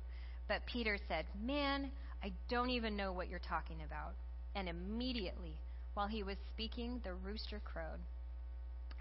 But 0.47 0.65
Peter 0.65 0.97
said, 1.07 1.25
Man, 1.43 1.91
I 2.23 2.31
don't 2.49 2.69
even 2.69 2.95
know 2.95 3.11
what 3.11 3.29
you're 3.29 3.39
talking 3.39 3.77
about. 3.85 4.13
And 4.55 4.69
immediately, 4.69 5.57
while 5.93 6.07
he 6.07 6.23
was 6.23 6.37
speaking, 6.53 7.01
the 7.03 7.13
rooster 7.13 7.59
crowed. 7.63 7.99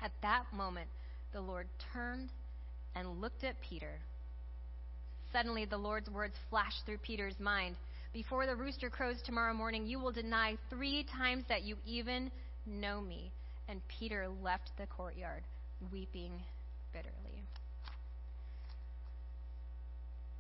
At 0.03 0.13
that 0.23 0.45
moment, 0.53 0.89
the 1.33 1.41
Lord 1.41 1.67
turned 1.93 2.31
and 2.95 3.21
looked 3.21 3.45
at 3.45 3.61
Peter. 3.61 3.99
Suddenly, 5.33 5.65
the 5.65 5.79
Lord's 5.79 6.11
words 6.11 6.35
flashed 6.51 6.85
through 6.85 6.99
Peter's 6.99 7.39
mind. 7.41 7.77
Before 8.13 8.47
the 8.47 8.55
rooster 8.55 8.91
crows 8.91 9.17
tomorrow 9.25 9.55
morning, 9.55 9.87
you 9.87 9.99
will 9.99 10.13
deny 10.13 10.57
three 10.69 11.07
times 11.19 11.45
that 11.49 11.63
you 11.63 11.77
even 11.87 12.31
know 12.67 13.01
me. 13.01 13.33
And 13.69 13.81
Peter 13.89 14.29
left 14.43 14.71
the 14.77 14.87
courtyard, 14.87 15.43
weeping 15.91 16.33
bitterly. 16.93 17.45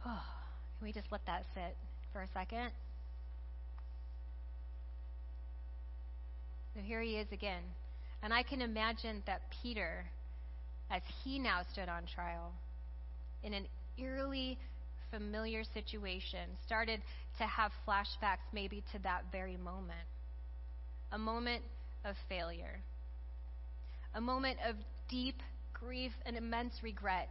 Oh, 0.05 0.23
can 0.79 0.87
we 0.87 0.93
just 0.93 1.11
let 1.11 1.25
that 1.27 1.45
sit 1.55 1.77
for 2.13 2.23
a 2.23 2.29
second? 2.35 2.71
So 6.75 6.81
here 6.83 7.01
he 7.01 7.17
is 7.17 7.29
again. 7.33 7.63
And 8.23 8.33
I 8.33 8.43
can 8.43 8.61
imagine 8.61 9.23
that 9.27 9.43
Peter 9.63 10.05
as 10.93 11.01
he 11.25 11.39
now 11.39 11.63
stood 11.73 11.89
on 11.89 12.03
trial 12.15 12.53
in 13.43 13.55
an 13.55 13.67
eerily 13.99 14.59
familiar 15.11 15.63
situation, 15.75 16.51
started 16.67 17.01
to 17.39 17.45
have 17.45 17.73
flashbacks 17.89 18.47
maybe 18.53 18.85
to 18.93 18.99
that 19.03 19.25
very 19.33 19.57
moment. 19.57 20.07
A 21.13 21.19
moment 21.19 21.63
of 22.05 22.15
failure, 22.29 22.81
a 24.15 24.21
moment 24.21 24.59
of 24.69 24.77
deep 25.09 25.37
grief 25.73 26.13
and 26.27 26.37
immense 26.37 26.75
regret. 26.83 27.29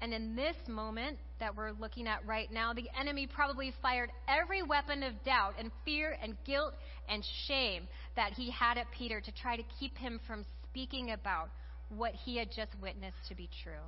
And 0.00 0.12
in 0.12 0.36
this 0.36 0.56
moment 0.68 1.18
that 1.40 1.56
we're 1.56 1.72
looking 1.72 2.06
at 2.06 2.26
right 2.26 2.52
now, 2.52 2.74
the 2.74 2.88
enemy 2.98 3.26
probably 3.26 3.72
fired 3.80 4.10
every 4.28 4.62
weapon 4.62 5.02
of 5.02 5.12
doubt 5.24 5.54
and 5.58 5.70
fear 5.84 6.16
and 6.22 6.36
guilt 6.44 6.74
and 7.08 7.24
shame 7.46 7.88
that 8.14 8.32
he 8.32 8.50
had 8.50 8.76
at 8.76 8.86
Peter 8.96 9.20
to 9.20 9.32
try 9.32 9.56
to 9.56 9.62
keep 9.78 9.96
him 9.96 10.20
from 10.26 10.44
speaking 10.70 11.12
about 11.12 11.48
what 11.88 12.12
he 12.12 12.36
had 12.36 12.50
just 12.50 12.70
witnessed 12.80 13.16
to 13.28 13.34
be 13.34 13.48
true. 13.62 13.84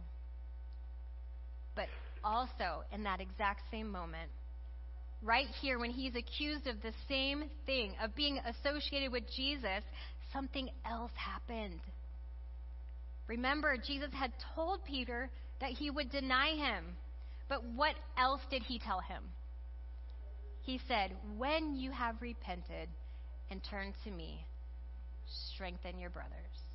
But 1.75 1.87
also, 2.25 2.85
in 2.93 3.05
that 3.05 3.21
exact 3.21 3.63
same 3.71 3.91
moment, 3.91 4.31
right 5.23 5.47
here, 5.61 5.79
when 5.79 5.91
he's 5.91 6.15
accused 6.15 6.67
of 6.67 6.81
the 6.83 6.93
same 7.09 7.45
thing, 7.67 7.95
of 8.03 8.15
being 8.15 8.39
associated 8.39 9.13
with 9.13 9.25
Jesus, 9.35 9.83
something 10.33 10.69
else 10.85 11.13
happened. 11.15 11.81
Remember, 13.27 13.77
Jesus 13.77 14.11
had 14.13 14.33
told 14.55 14.85
Peter 14.85 15.31
that 15.61 15.71
he 15.71 15.91
would 15.91 16.11
deny 16.11 16.57
him. 16.57 16.85
But 17.49 17.65
what 17.65 17.95
else 18.17 18.43
did 18.51 18.63
he 18.63 18.79
tell 18.79 19.01
him? 19.01 19.23
He 20.63 20.81
said, 20.87 21.13
When 21.37 21.77
you 21.77 21.91
have 21.91 22.21
repented 22.21 22.89
and 23.51 23.63
turned 23.71 23.95
to 24.05 24.11
me, 24.11 24.45
strengthen 25.55 25.99
your 25.99 26.11
brothers. 26.11 26.68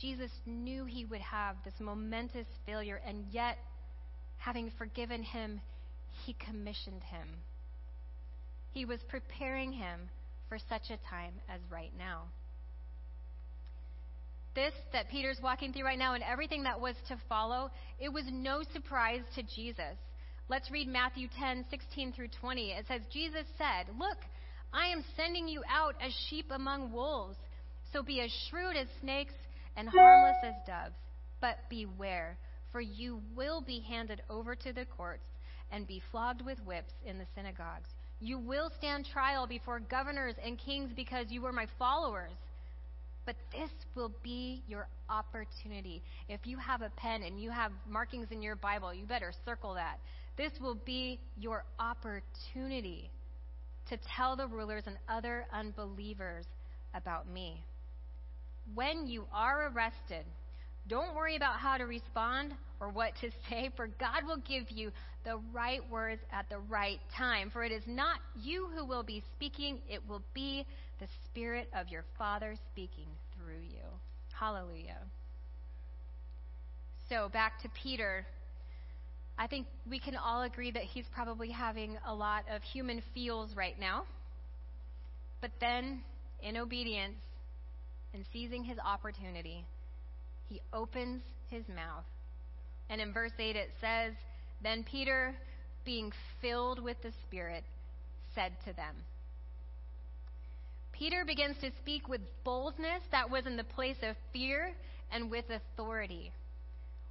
Jesus 0.00 0.30
knew 0.46 0.84
he 0.84 1.04
would 1.04 1.20
have 1.20 1.56
this 1.64 1.74
momentous 1.78 2.46
failure, 2.66 3.00
and 3.06 3.24
yet, 3.30 3.58
having 4.38 4.70
forgiven 4.78 5.22
him, 5.22 5.60
he 6.24 6.34
commissioned 6.34 7.02
him. 7.02 7.28
He 8.72 8.84
was 8.84 9.00
preparing 9.08 9.72
him 9.72 10.08
for 10.48 10.58
such 10.58 10.90
a 10.90 10.98
time 11.10 11.34
as 11.48 11.60
right 11.70 11.92
now. 11.98 12.24
This 14.54 14.74
that 14.92 15.08
Peter's 15.08 15.40
walking 15.42 15.72
through 15.72 15.84
right 15.84 15.98
now 15.98 16.14
and 16.14 16.22
everything 16.22 16.64
that 16.64 16.80
was 16.80 16.94
to 17.08 17.16
follow, 17.28 17.70
it 17.98 18.12
was 18.12 18.24
no 18.30 18.62
surprise 18.72 19.22
to 19.34 19.42
Jesus. 19.42 19.96
Let's 20.48 20.70
read 20.70 20.88
Matthew 20.88 21.28
10, 21.38 21.64
16 21.70 22.12
through 22.12 22.28
20. 22.40 22.72
It 22.72 22.84
says, 22.86 23.00
Jesus 23.10 23.46
said, 23.56 23.86
Look, 23.98 24.18
I 24.72 24.88
am 24.88 25.04
sending 25.16 25.48
you 25.48 25.62
out 25.70 25.94
as 26.02 26.12
sheep 26.28 26.46
among 26.50 26.92
wolves. 26.92 27.36
So 27.92 28.02
be 28.02 28.20
as 28.20 28.30
shrewd 28.48 28.76
as 28.76 28.86
snakes 29.00 29.34
and 29.76 29.88
harmless 29.88 30.36
as 30.44 30.54
doves. 30.66 30.94
But 31.40 31.58
beware, 31.68 32.36
for 32.70 32.80
you 32.80 33.20
will 33.36 33.60
be 33.60 33.80
handed 33.80 34.22
over 34.30 34.54
to 34.54 34.72
the 34.72 34.84
courts 34.84 35.24
and 35.70 35.86
be 35.86 36.02
flogged 36.10 36.42
with 36.44 36.58
whips 36.64 36.92
in 37.04 37.18
the 37.18 37.26
synagogues. 37.34 37.88
You 38.20 38.38
will 38.38 38.70
stand 38.78 39.06
trial 39.06 39.46
before 39.46 39.80
governors 39.80 40.36
and 40.44 40.58
kings 40.58 40.90
because 40.94 41.30
you 41.30 41.42
were 41.42 41.52
my 41.52 41.66
followers. 41.78 42.32
But 43.24 43.36
this 43.52 43.70
will 43.94 44.12
be 44.22 44.62
your 44.66 44.88
opportunity. 45.08 46.02
If 46.28 46.40
you 46.44 46.56
have 46.58 46.82
a 46.82 46.90
pen 46.96 47.22
and 47.22 47.40
you 47.40 47.50
have 47.50 47.72
markings 47.88 48.28
in 48.30 48.42
your 48.42 48.56
Bible, 48.56 48.92
you 48.92 49.06
better 49.06 49.32
circle 49.44 49.74
that. 49.74 49.98
This 50.36 50.52
will 50.60 50.74
be 50.74 51.20
your 51.38 51.64
opportunity 51.78 53.10
to 53.88 53.98
tell 54.16 54.36
the 54.36 54.46
rulers 54.46 54.84
and 54.86 54.96
other 55.08 55.46
unbelievers 55.52 56.46
about 56.94 57.28
me 57.28 57.64
when 58.74 59.06
you 59.06 59.26
are 59.32 59.68
arrested, 59.68 60.24
don't 60.88 61.14
worry 61.14 61.36
about 61.36 61.58
how 61.58 61.76
to 61.76 61.84
respond 61.84 62.54
or 62.80 62.88
what 62.88 63.12
to 63.20 63.30
say, 63.48 63.70
for 63.76 63.86
God 63.86 64.26
will 64.26 64.38
give 64.48 64.70
you 64.70 64.90
the 65.24 65.38
right 65.52 65.80
words 65.90 66.20
at 66.32 66.48
the 66.48 66.58
right 66.58 66.98
time. 67.16 67.50
For 67.50 67.62
it 67.64 67.72
is 67.72 67.84
not 67.86 68.18
you 68.40 68.68
who 68.74 68.84
will 68.84 69.04
be 69.04 69.22
speaking, 69.36 69.78
it 69.88 70.00
will 70.08 70.22
be 70.34 70.66
the 70.98 71.06
Spirit 71.24 71.68
of 71.74 71.88
your 71.88 72.04
Father 72.18 72.56
speaking 72.72 73.06
through 73.36 73.60
you. 73.60 73.84
Hallelujah. 74.38 74.98
So, 77.08 77.28
back 77.32 77.62
to 77.62 77.68
Peter. 77.82 78.26
I 79.38 79.46
think 79.46 79.66
we 79.88 79.98
can 79.98 80.16
all 80.16 80.42
agree 80.42 80.70
that 80.72 80.82
he's 80.82 81.04
probably 81.14 81.50
having 81.50 81.96
a 82.06 82.14
lot 82.14 82.44
of 82.54 82.62
human 82.62 83.02
feels 83.14 83.54
right 83.56 83.78
now. 83.78 84.04
But 85.40 85.50
then, 85.60 86.02
in 86.42 86.56
obedience, 86.56 87.16
and 88.14 88.24
seizing 88.32 88.64
his 88.64 88.78
opportunity, 88.78 89.64
he 90.48 90.60
opens 90.72 91.22
his 91.48 91.66
mouth. 91.68 92.04
And 92.90 93.00
in 93.00 93.12
verse 93.12 93.32
8 93.38 93.56
it 93.56 93.70
says, 93.80 94.12
Then 94.62 94.84
Peter, 94.84 95.34
being 95.84 96.12
filled 96.40 96.82
with 96.82 96.96
the 97.02 97.12
Spirit, 97.26 97.64
said 98.34 98.52
to 98.66 98.72
them, 98.72 98.94
Peter 100.92 101.24
begins 101.24 101.56
to 101.60 101.70
speak 101.80 102.08
with 102.08 102.20
boldness 102.44 103.02
that 103.10 103.30
was 103.30 103.46
in 103.46 103.56
the 103.56 103.64
place 103.64 103.96
of 104.02 104.14
fear 104.32 104.72
and 105.10 105.30
with 105.30 105.44
authority. 105.50 106.30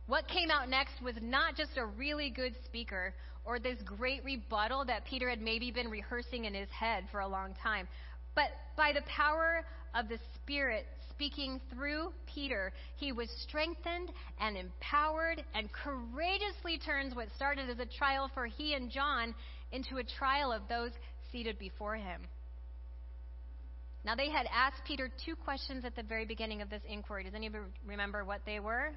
What 0.07 0.27
came 0.27 0.51
out 0.51 0.69
next 0.69 1.01
was 1.03 1.15
not 1.21 1.55
just 1.55 1.77
a 1.77 1.85
really 1.85 2.29
good 2.29 2.53
speaker 2.65 3.13
or 3.43 3.59
this 3.59 3.77
great 3.83 4.23
rebuttal 4.23 4.85
that 4.85 5.05
Peter 5.05 5.29
had 5.29 5.41
maybe 5.41 5.71
been 5.71 5.89
rehearsing 5.89 6.45
in 6.45 6.53
his 6.53 6.69
head 6.69 7.05
for 7.11 7.21
a 7.21 7.27
long 7.27 7.55
time, 7.63 7.87
but 8.35 8.49
by 8.77 8.91
the 8.93 9.01
power 9.03 9.65
of 9.93 10.07
the 10.07 10.17
Spirit 10.35 10.85
speaking 11.09 11.61
through 11.73 12.11
Peter, 12.33 12.73
he 12.95 13.11
was 13.11 13.29
strengthened 13.47 14.11
and 14.39 14.57
empowered 14.57 15.43
and 15.53 15.69
courageously 15.71 16.79
turns 16.79 17.13
what 17.13 17.27
started 17.35 17.69
as 17.69 17.79
a 17.79 17.85
trial 17.85 18.29
for 18.33 18.47
he 18.47 18.73
and 18.73 18.89
John 18.89 19.35
into 19.71 19.97
a 19.97 20.03
trial 20.03 20.51
of 20.51 20.63
those 20.67 20.91
seated 21.31 21.59
before 21.59 21.95
him. 21.95 22.21
Now, 24.03 24.15
they 24.15 24.31
had 24.31 24.47
asked 24.51 24.81
Peter 24.87 25.11
two 25.23 25.35
questions 25.35 25.85
at 25.85 25.95
the 25.95 26.01
very 26.01 26.25
beginning 26.25 26.61
of 26.63 26.71
this 26.71 26.81
inquiry. 26.89 27.23
Does 27.23 27.35
anybody 27.35 27.65
remember 27.85 28.25
what 28.25 28.41
they 28.45 28.59
were? 28.59 28.89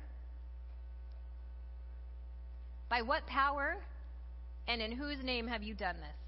By 2.89 3.03
what 3.03 3.27
power 3.27 3.77
and 4.67 4.81
in 4.81 4.93
whose 4.93 5.23
name 5.23 5.47
have 5.47 5.63
you 5.63 5.75
done 5.75 5.97
this? 5.97 6.24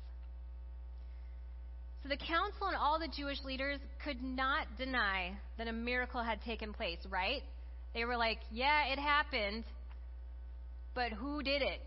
So 2.06 2.10
the 2.10 2.16
council 2.24 2.68
and 2.68 2.76
all 2.76 3.00
the 3.00 3.08
Jewish 3.08 3.42
leaders 3.42 3.80
could 4.04 4.22
not 4.22 4.66
deny 4.78 5.32
that 5.58 5.66
a 5.66 5.72
miracle 5.72 6.22
had 6.22 6.40
taken 6.42 6.72
place, 6.72 6.98
right? 7.10 7.42
They 7.94 8.04
were 8.04 8.16
like, 8.16 8.38
yeah, 8.52 8.92
it 8.92 8.98
happened, 9.00 9.64
but 10.94 11.10
who 11.10 11.42
did 11.42 11.62
it? 11.62 11.80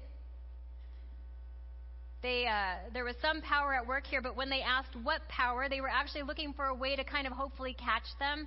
They, 2.21 2.47
uh, 2.47 2.91
there 2.93 3.05
was 3.05 3.15
some 3.21 3.41
power 3.41 3.73
at 3.73 3.87
work 3.87 4.05
here, 4.07 4.21
but 4.21 4.35
when 4.35 4.49
they 4.49 4.61
asked 4.61 4.93
what 5.03 5.21
power, 5.29 5.69
they 5.69 5.79
were 5.79 5.87
actually 5.87 6.23
looking 6.23 6.51
for 6.51 6.65
a 6.65 6.75
way 6.75 6.97
to 6.97 7.03
kind 7.05 7.25
of 7.25 7.31
hopefully 7.31 7.73
catch 7.79 8.03
them, 8.19 8.45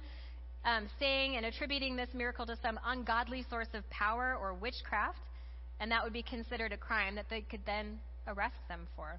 um, 0.67 0.89
saying 0.99 1.37
and 1.37 1.47
attributing 1.47 1.97
this 1.97 2.11
miracle 2.13 2.45
to 2.45 2.57
some 2.61 2.79
ungodly 2.85 3.47
source 3.49 3.69
of 3.73 3.89
power 3.89 4.37
or 4.39 4.53
witchcraft, 4.53 5.21
and 5.81 5.91
that 5.91 6.05
would 6.05 6.13
be 6.13 6.23
considered 6.23 6.73
a 6.73 6.77
crime 6.77 7.15
that 7.15 7.31
they 7.31 7.41
could 7.41 7.65
then 7.65 7.99
arrest 8.27 8.57
them 8.69 8.87
for. 8.95 9.19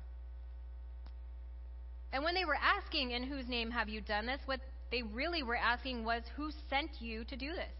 And 2.13 2.23
when 2.23 2.35
they 2.35 2.45
were 2.45 2.55
asking, 2.55 3.11
In 3.11 3.23
whose 3.23 3.49
name 3.49 3.71
have 3.71 3.89
you 3.89 3.99
done 3.99 4.27
this? 4.27 4.39
what 4.45 4.61
they 4.91 5.01
really 5.01 5.43
were 5.43 5.57
asking 5.57 6.05
was, 6.05 6.21
Who 6.37 6.51
sent 6.69 6.91
you 7.01 7.25
to 7.25 7.35
do 7.35 7.51
this? 7.51 7.73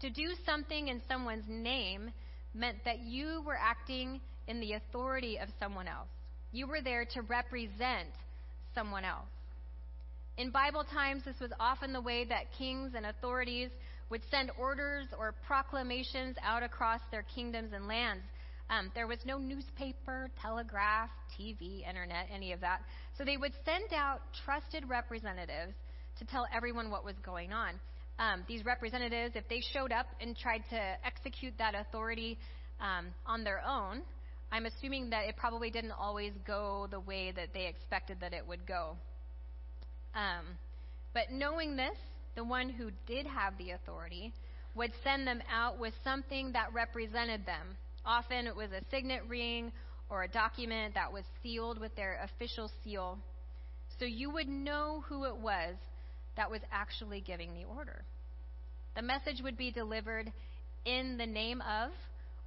To 0.00 0.10
do 0.10 0.34
something 0.44 0.88
in 0.88 1.00
someone's 1.08 1.48
name 1.48 2.10
meant 2.52 2.76
that 2.84 3.00
you 3.00 3.42
were 3.44 3.58
acting 3.58 4.20
in 4.46 4.60
the 4.60 4.74
authority 4.74 5.38
of 5.38 5.48
someone 5.58 5.88
else. 5.88 6.08
You 6.52 6.66
were 6.66 6.82
there 6.82 7.06
to 7.06 7.22
represent 7.22 8.10
someone 8.74 9.04
else. 9.04 9.28
In 10.36 10.50
Bible 10.50 10.84
times, 10.84 11.22
this 11.24 11.40
was 11.40 11.52
often 11.58 11.92
the 11.92 12.00
way 12.00 12.24
that 12.26 12.52
kings 12.58 12.92
and 12.94 13.06
authorities 13.06 13.70
would 14.10 14.20
send 14.30 14.50
orders 14.58 15.06
or 15.18 15.34
proclamations 15.46 16.36
out 16.42 16.62
across 16.62 17.00
their 17.10 17.24
kingdoms 17.34 17.72
and 17.72 17.88
lands. 17.88 18.24
Um, 18.70 18.90
there 18.94 19.06
was 19.06 19.18
no 19.24 19.38
newspaper, 19.38 20.30
telegraph, 20.40 21.10
TV, 21.38 21.86
internet, 21.88 22.28
any 22.32 22.52
of 22.52 22.60
that. 22.60 22.82
So 23.16 23.24
they 23.24 23.36
would 23.36 23.52
send 23.64 23.92
out 23.92 24.20
trusted 24.44 24.88
representatives 24.88 25.74
to 26.18 26.24
tell 26.24 26.46
everyone 26.54 26.90
what 26.90 27.04
was 27.04 27.14
going 27.24 27.52
on. 27.52 27.74
Um, 28.18 28.44
these 28.46 28.64
representatives, 28.64 29.34
if 29.34 29.48
they 29.48 29.60
showed 29.72 29.92
up 29.92 30.06
and 30.20 30.36
tried 30.36 30.62
to 30.70 30.80
execute 31.04 31.54
that 31.58 31.74
authority 31.74 32.38
um, 32.80 33.06
on 33.26 33.44
their 33.44 33.60
own, 33.66 34.02
I'm 34.52 34.66
assuming 34.66 35.10
that 35.10 35.26
it 35.26 35.36
probably 35.36 35.70
didn't 35.70 35.92
always 35.92 36.32
go 36.46 36.86
the 36.90 37.00
way 37.00 37.32
that 37.32 37.48
they 37.52 37.66
expected 37.66 38.18
that 38.20 38.32
it 38.32 38.46
would 38.46 38.66
go. 38.66 38.96
Um, 40.14 40.44
but 41.12 41.32
knowing 41.32 41.76
this, 41.76 41.96
the 42.36 42.44
one 42.44 42.68
who 42.68 42.90
did 43.06 43.26
have 43.26 43.58
the 43.58 43.72
authority 43.72 44.32
would 44.74 44.92
send 45.02 45.26
them 45.26 45.40
out 45.52 45.78
with 45.78 45.94
something 46.02 46.52
that 46.52 46.72
represented 46.72 47.46
them. 47.46 47.76
Often 48.04 48.46
it 48.46 48.54
was 48.54 48.70
a 48.70 48.82
signet 48.90 49.22
ring 49.28 49.72
or 50.10 50.22
a 50.22 50.28
document 50.28 50.94
that 50.94 51.12
was 51.12 51.24
sealed 51.42 51.80
with 51.80 51.94
their 51.96 52.20
official 52.24 52.70
seal. 52.82 53.18
So 53.98 54.04
you 54.04 54.30
would 54.30 54.48
know 54.48 55.04
who 55.08 55.24
it 55.24 55.36
was 55.36 55.74
that 56.36 56.50
was 56.50 56.60
actually 56.72 57.20
giving 57.20 57.54
the 57.54 57.64
order. 57.64 58.04
The 58.96 59.02
message 59.02 59.40
would 59.42 59.56
be 59.56 59.70
delivered 59.70 60.32
in 60.84 61.16
the 61.16 61.26
name 61.26 61.60
of 61.62 61.90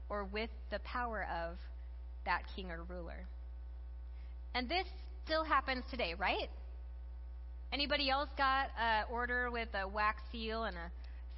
or 0.09 0.25
with 0.25 0.49
the 0.71 0.79
power 0.79 1.25
of 1.33 1.57
that 2.25 2.43
king 2.55 2.71
or 2.71 2.83
ruler. 2.83 3.25
And 4.53 4.69
this 4.69 4.85
still 5.25 5.43
happens 5.43 5.83
today, 5.91 6.13
right? 6.17 6.49
Anybody 7.73 8.09
else 8.09 8.29
got 8.37 8.69
an 8.79 9.05
order 9.11 9.51
with 9.51 9.67
a 9.73 9.87
wax 9.87 10.21
seal 10.31 10.63
and 10.63 10.77
a 10.77 10.91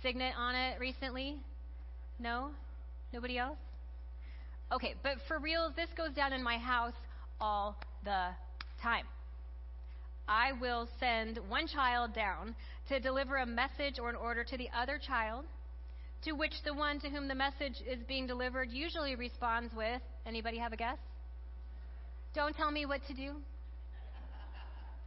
signet 0.04 0.34
on 0.38 0.56
it 0.56 0.80
recently? 0.80 1.38
No? 2.20 2.52
Nobody 3.12 3.38
else? 3.38 3.58
Okay, 4.72 4.94
but 5.02 5.14
for 5.28 5.40
real, 5.40 5.74
this 5.76 5.90
goes 5.98 6.14
down 6.14 6.32
in 6.32 6.44
my 6.44 6.58
house 6.58 6.94
all 7.42 7.76
the 8.04 8.28
time. 8.82 9.06
I 10.28 10.52
will 10.62 10.88
send 11.00 11.40
one 11.48 11.66
child 11.66 12.14
down 12.14 12.54
to 12.88 13.00
deliver 13.00 13.38
a 13.38 13.48
message 13.48 13.98
or 14.00 14.10
an 14.10 14.16
order 14.16 14.44
to 14.44 14.58
the 14.58 14.70
other 14.78 15.00
child, 15.00 15.46
to 16.24 16.34
which 16.34 16.54
the 16.64 16.74
one 16.74 17.00
to 17.00 17.10
whom 17.10 17.28
the 17.28 17.34
message 17.34 17.82
is 17.88 17.98
being 18.08 18.28
delivered 18.28 18.70
usually 18.70 19.16
responds 19.16 19.74
with, 19.74 20.02
anybody 20.28 20.60
have 20.60 20.72
a 20.72 20.78
guess? 20.78 20.98
Don't 22.36 22.56
tell 22.56 22.70
me 22.70 22.86
what 22.86 23.02
to 23.08 23.14
do. 23.16 23.32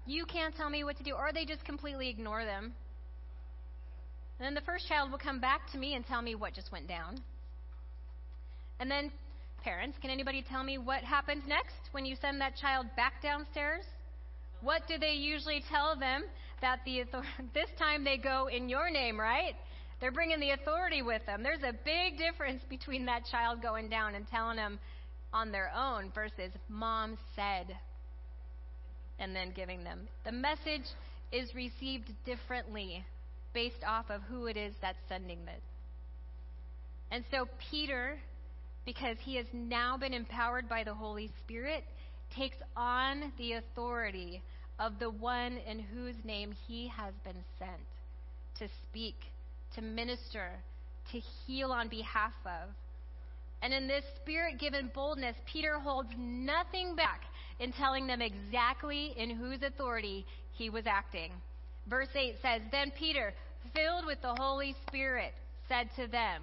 You 0.07 0.25
can't 0.27 0.57
tell 0.57 0.71
me 0.71 0.83
what 0.83 0.97
to 0.97 1.05
do, 1.05 1.13
or 1.13 1.33
they 1.33 1.45
just 1.45 1.65
completely 1.65 2.09
ignore 2.09 2.45
them. 2.45 2.73
And 4.41 4.47
then 4.47 4.55
the 4.55 4.61
first 4.63 4.89
child 4.89 5.13
will 5.13 5.19
come 5.19 5.39
back 5.39 5.71
to 5.71 5.79
me 5.79 5.95
and 5.95 6.05
tell 6.05 6.21
me 6.21 6.35
what 6.35 6.53
just 6.53 6.73
went 6.73 6.89
down. 6.89 7.21
And 8.81 8.91
then, 8.91 9.13
parents, 9.63 9.99
can 10.01 10.11
anybody 10.11 10.45
tell 10.49 10.63
me 10.63 10.79
what 10.79 11.03
happens 11.03 11.43
next 11.47 11.91
when 11.93 12.05
you 12.05 12.17
send 12.21 12.41
that 12.41 12.57
child 12.57 12.87
back 12.97 13.23
downstairs? 13.23 13.85
What 14.61 14.83
do 14.87 14.99
they 14.99 15.13
usually 15.13 15.63
tell 15.71 15.97
them 15.99 16.25
that 16.61 16.81
the 16.85 17.03
author- 17.03 17.27
this 17.55 17.69
time 17.79 18.05
they 18.05 18.17
go 18.17 18.49
in 18.49 18.69
your 18.69 18.91
name, 18.91 19.19
right? 19.19 19.55
They're 20.01 20.13
bringing 20.13 20.41
the 20.41 20.51
authority 20.51 21.03
with 21.03 21.25
them. 21.27 21.43
There's 21.43 21.63
a 21.63 21.73
big 21.85 22.19
difference 22.19 22.63
between 22.69 23.07
that 23.07 23.23
child 23.31 23.63
going 23.63 23.89
down 23.89 24.15
and 24.15 24.27
telling 24.29 24.57
them 24.57 24.79
on 25.33 25.53
their 25.53 25.71
own 25.75 26.11
versus 26.15 26.53
mom 26.69 27.17
said 27.37 27.77
and 29.19 29.35
then 29.35 29.53
giving 29.55 29.85
them. 29.85 30.09
The 30.25 30.33
message 30.33 30.87
is 31.31 31.55
received 31.55 32.11
differently 32.27 33.05
based 33.55 33.85
off 33.87 34.07
of 34.11 34.23
who 34.23 34.47
it 34.47 34.57
is 34.57 34.75
that's 34.81 34.99
sending 35.09 35.39
it. 35.39 35.63
And 37.11 37.25
so 37.31 37.47
Peter, 37.71 38.19
because 38.85 39.17
he 39.21 39.37
has 39.37 39.47
now 39.53 39.97
been 39.97 40.15
empowered 40.15 40.69
by 40.69 40.85
the 40.85 40.95
Holy 40.95 41.31
Spirit, 41.45 41.85
takes 42.37 42.57
on 42.77 43.33
the 43.39 43.53
authority 43.53 44.43
of 44.79 44.99
the 44.99 45.11
one 45.11 45.59
in 45.69 45.79
whose 45.79 46.17
name 46.25 46.53
he 46.67 46.89
has 46.89 47.15
been 47.25 47.45
sent 47.59 47.71
to 48.59 48.69
speak, 48.89 49.17
to 49.75 49.83
minister, 49.83 50.51
to 51.13 51.19
heal 51.19 51.73
on 51.73 51.89
behalf 51.89 52.33
of. 52.45 52.71
And 53.63 53.73
in 53.73 53.87
this 53.87 54.05
spirit 54.21 54.59
given 54.59 54.91
boldness, 54.93 55.37
Peter 55.47 55.79
holds 55.79 56.11
nothing 56.19 56.97
back 56.97 57.23
in 57.61 57.73
telling 57.73 58.07
them 58.07 58.21
exactly 58.21 59.15
in 59.17 59.31
whose 59.31 59.63
authority 59.63 60.27
he 60.53 60.69
was 60.69 60.85
acting. 60.87 61.31
Verse 61.89 62.09
8 62.15 62.35
says 62.43 62.63
Then 62.73 62.93
Peter, 62.99 63.33
filled 63.75 64.05
with 64.05 64.21
the 64.21 64.35
Holy 64.37 64.75
Spirit, 64.89 65.33
said 65.69 65.89
to 65.97 66.09
them, 66.09 66.43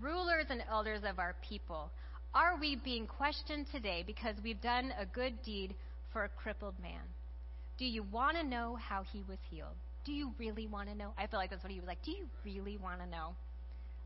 Rulers 0.00 0.46
and 0.50 0.62
elders 0.70 1.00
of 1.08 1.18
our 1.18 1.34
people, 1.48 1.90
are 2.34 2.56
we 2.60 2.76
being 2.76 3.06
questioned 3.06 3.66
today 3.72 4.04
because 4.06 4.36
we've 4.42 4.60
done 4.60 4.92
a 4.98 5.06
good 5.06 5.42
deed 5.42 5.74
for 6.12 6.24
a 6.24 6.28
crippled 6.28 6.74
man? 6.80 7.00
Do 7.78 7.84
you 7.84 8.02
want 8.02 8.36
to 8.36 8.42
know 8.42 8.76
how 8.76 9.02
he 9.12 9.22
was 9.28 9.38
healed? 9.50 9.76
Do 10.04 10.12
you 10.12 10.32
really 10.38 10.66
want 10.66 10.88
to 10.88 10.94
know? 10.94 11.12
I 11.18 11.26
feel 11.26 11.38
like 11.38 11.50
that's 11.50 11.62
what 11.62 11.72
he 11.72 11.80
was 11.80 11.86
like. 11.86 12.02
Do 12.04 12.10
you 12.10 12.26
really 12.44 12.76
want 12.76 13.00
to 13.00 13.06
know? 13.06 13.34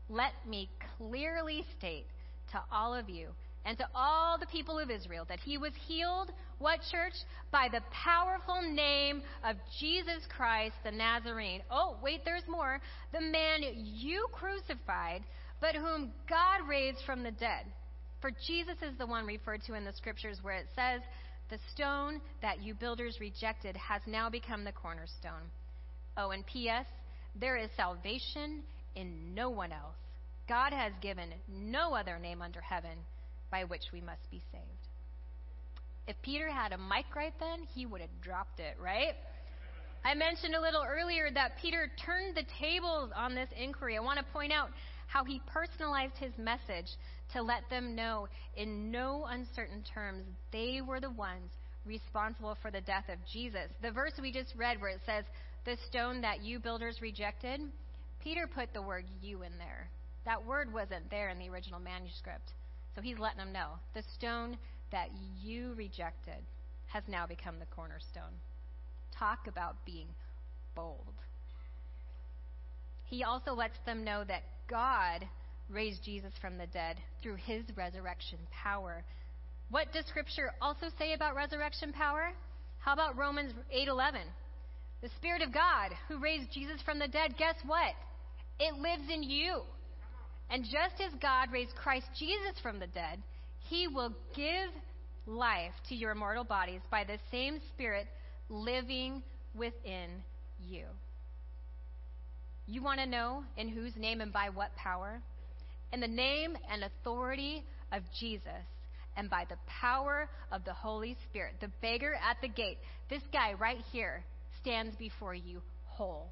Let 0.09 0.33
me 0.47 0.69
clearly 0.97 1.65
state 1.77 2.05
to 2.51 2.61
all 2.71 2.93
of 2.93 3.09
you 3.09 3.29
and 3.65 3.77
to 3.77 3.87
all 3.95 4.37
the 4.37 4.45
people 4.47 4.79
of 4.79 4.89
Israel 4.89 5.25
that 5.29 5.39
he 5.39 5.57
was 5.57 5.71
healed, 5.87 6.31
what 6.59 6.79
church? 6.91 7.13
By 7.51 7.69
the 7.71 7.81
powerful 7.91 8.61
name 8.61 9.21
of 9.43 9.55
Jesus 9.79 10.23
Christ 10.35 10.75
the 10.83 10.91
Nazarene. 10.91 11.61
Oh, 11.71 11.95
wait, 12.03 12.25
there's 12.25 12.43
more. 12.47 12.79
The 13.13 13.21
man 13.21 13.61
you 13.75 14.27
crucified, 14.31 15.23
but 15.63 15.75
whom 15.75 16.11
God 16.27 16.67
raised 16.67 16.99
from 17.05 17.23
the 17.23 17.31
dead. 17.31 17.65
For 18.19 18.31
Jesus 18.45 18.75
is 18.81 18.97
the 18.97 19.07
one 19.07 19.25
referred 19.25 19.61
to 19.67 19.75
in 19.75 19.85
the 19.85 19.93
scriptures 19.93 20.39
where 20.41 20.57
it 20.57 20.67
says, 20.75 20.99
The 21.49 21.57
stone 21.73 22.19
that 22.41 22.61
you 22.61 22.73
builders 22.73 23.17
rejected 23.21 23.77
has 23.77 24.01
now 24.05 24.29
become 24.29 24.65
the 24.65 24.73
cornerstone. 24.73 25.47
Oh, 26.17 26.31
and 26.31 26.45
P.S., 26.45 26.85
there 27.39 27.55
is 27.55 27.69
salvation 27.77 28.63
in 28.95 29.33
no 29.33 29.49
one 29.49 29.71
else. 29.71 29.95
God 30.49 30.73
has 30.73 30.91
given 31.01 31.29
no 31.47 31.93
other 31.93 32.19
name 32.19 32.41
under 32.41 32.59
heaven 32.59 32.97
by 33.49 33.63
which 33.63 33.83
we 33.93 34.01
must 34.01 34.29
be 34.29 34.43
saved. 34.51 34.63
If 36.09 36.17
Peter 36.23 36.51
had 36.51 36.73
a 36.73 36.77
mic 36.77 37.05
right 37.15 37.33
then, 37.39 37.63
he 37.73 37.85
would 37.85 38.01
have 38.01 38.21
dropped 38.21 38.59
it, 38.59 38.75
right? 38.83 39.15
I 40.03 40.13
mentioned 40.13 40.55
a 40.55 40.61
little 40.61 40.83
earlier 40.85 41.31
that 41.33 41.53
Peter 41.61 41.89
turned 42.05 42.35
the 42.35 42.43
tables 42.59 43.11
on 43.15 43.33
this 43.33 43.47
inquiry. 43.57 43.95
I 43.95 44.01
want 44.01 44.19
to 44.19 44.25
point 44.33 44.51
out 44.51 44.69
how 45.13 45.23
he 45.23 45.39
personalized 45.45 46.17
his 46.17 46.33
message 46.39 46.89
to 47.31 47.39
let 47.39 47.69
them 47.69 47.95
know 47.95 48.27
in 48.57 48.89
no 48.89 49.27
uncertain 49.29 49.83
terms 49.93 50.25
they 50.51 50.81
were 50.81 50.99
the 50.99 51.11
ones 51.11 51.51
responsible 51.85 52.57
for 52.63 52.71
the 52.71 52.81
death 52.81 53.05
of 53.09 53.19
Jesus. 53.31 53.69
The 53.83 53.91
verse 53.91 54.13
we 54.19 54.31
just 54.31 54.55
read 54.55 54.81
where 54.81 54.89
it 54.89 55.01
says, 55.05 55.23
The 55.65 55.77
stone 55.87 56.21
that 56.21 56.43
you 56.43 56.57
builders 56.57 56.99
rejected, 56.99 57.61
Peter 58.23 58.47
put 58.47 58.73
the 58.73 58.81
word 58.81 59.05
you 59.21 59.43
in 59.43 59.51
there. 59.59 59.87
That 60.25 60.43
word 60.43 60.73
wasn't 60.73 61.11
there 61.11 61.29
in 61.29 61.37
the 61.37 61.49
original 61.49 61.79
manuscript. 61.79 62.49
So 62.95 63.01
he's 63.01 63.19
letting 63.19 63.37
them 63.37 63.53
know 63.53 63.73
the 63.93 64.03
stone 64.15 64.57
that 64.91 65.09
you 65.43 65.73
rejected 65.75 66.41
has 66.87 67.03
now 67.07 67.27
become 67.27 67.59
the 67.59 67.75
cornerstone. 67.75 68.33
Talk 69.11 69.45
about 69.47 69.75
being 69.85 70.07
bold. 70.75 71.13
He 73.13 73.23
also 73.23 73.53
lets 73.53 73.77
them 73.85 74.03
know 74.03 74.23
that 74.23 74.41
God 74.67 75.23
raised 75.69 76.03
Jesus 76.03 76.33
from 76.41 76.57
the 76.57 76.65
dead 76.65 76.97
through 77.21 77.35
his 77.35 77.63
resurrection 77.77 78.39
power. 78.51 79.03
What 79.69 79.93
does 79.93 80.07
Scripture 80.07 80.49
also 80.59 80.87
say 80.97 81.13
about 81.13 81.35
resurrection 81.35 81.93
power? 81.93 82.31
How 82.79 82.93
about 82.93 83.15
Romans 83.15 83.53
8:11? 83.71 84.25
The 85.01 85.09
Spirit 85.09 85.43
of 85.43 85.53
God 85.53 85.91
who 86.07 86.17
raised 86.17 86.51
Jesus 86.51 86.81
from 86.81 86.97
the 86.97 87.07
dead, 87.07 87.37
guess 87.37 87.53
what? 87.67 87.93
It 88.59 88.73
lives 88.79 89.07
in 89.07 89.21
you. 89.21 89.61
And 90.49 90.63
just 90.63 90.99
as 90.99 91.13
God 91.21 91.51
raised 91.51 91.75
Christ 91.75 92.07
Jesus 92.17 92.59
from 92.63 92.79
the 92.79 92.87
dead, 92.87 93.21
he 93.69 93.87
will 93.87 94.15
give 94.33 94.71
life 95.27 95.75
to 95.89 95.95
your 95.95 96.15
mortal 96.15 96.45
bodies 96.45 96.81
by 96.89 97.03
the 97.03 97.19
same 97.29 97.61
Spirit 97.75 98.07
living 98.49 99.21
within 99.53 100.23
you. 100.59 100.87
You 102.67 102.81
want 102.81 102.99
to 102.99 103.05
know 103.05 103.43
in 103.57 103.67
whose 103.67 103.95
name 103.95 104.21
and 104.21 104.31
by 104.31 104.49
what 104.49 104.75
power? 104.75 105.21
In 105.91 105.99
the 105.99 106.07
name 106.07 106.57
and 106.71 106.83
authority 106.83 107.63
of 107.91 108.03
Jesus 108.19 108.49
and 109.15 109.29
by 109.29 109.45
the 109.49 109.57
power 109.67 110.29
of 110.51 110.63
the 110.65 110.73
Holy 110.73 111.15
Spirit. 111.29 111.55
The 111.61 111.69
beggar 111.81 112.15
at 112.15 112.37
the 112.41 112.47
gate, 112.47 112.77
this 113.09 113.21
guy 113.31 113.53
right 113.53 113.83
here, 113.91 114.23
stands 114.61 114.95
before 114.95 115.35
you 115.35 115.61
whole. 115.85 116.27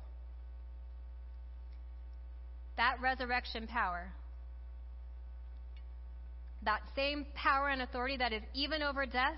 That 2.78 2.96
resurrection 3.02 3.68
power, 3.68 4.12
that 6.64 6.82
same 6.96 7.26
power 7.36 7.70
and 7.70 7.82
authority 7.82 8.18
that 8.18 8.34
is 8.34 8.42
even 8.54 8.82
over 8.82 9.06
death, 9.06 9.38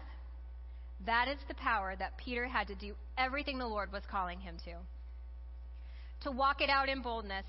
that 1.05 1.27
is 1.27 1.37
the 1.47 1.55
power 1.55 1.95
that 1.97 2.17
Peter 2.17 2.47
had 2.47 2.67
to 2.67 2.75
do 2.75 2.93
everything 3.17 3.57
the 3.57 3.67
Lord 3.67 3.91
was 3.91 4.03
calling 4.09 4.39
him 4.39 4.55
to. 4.65 4.75
To 6.23 6.31
walk 6.31 6.61
it 6.61 6.69
out 6.69 6.89
in 6.89 7.01
boldness. 7.01 7.45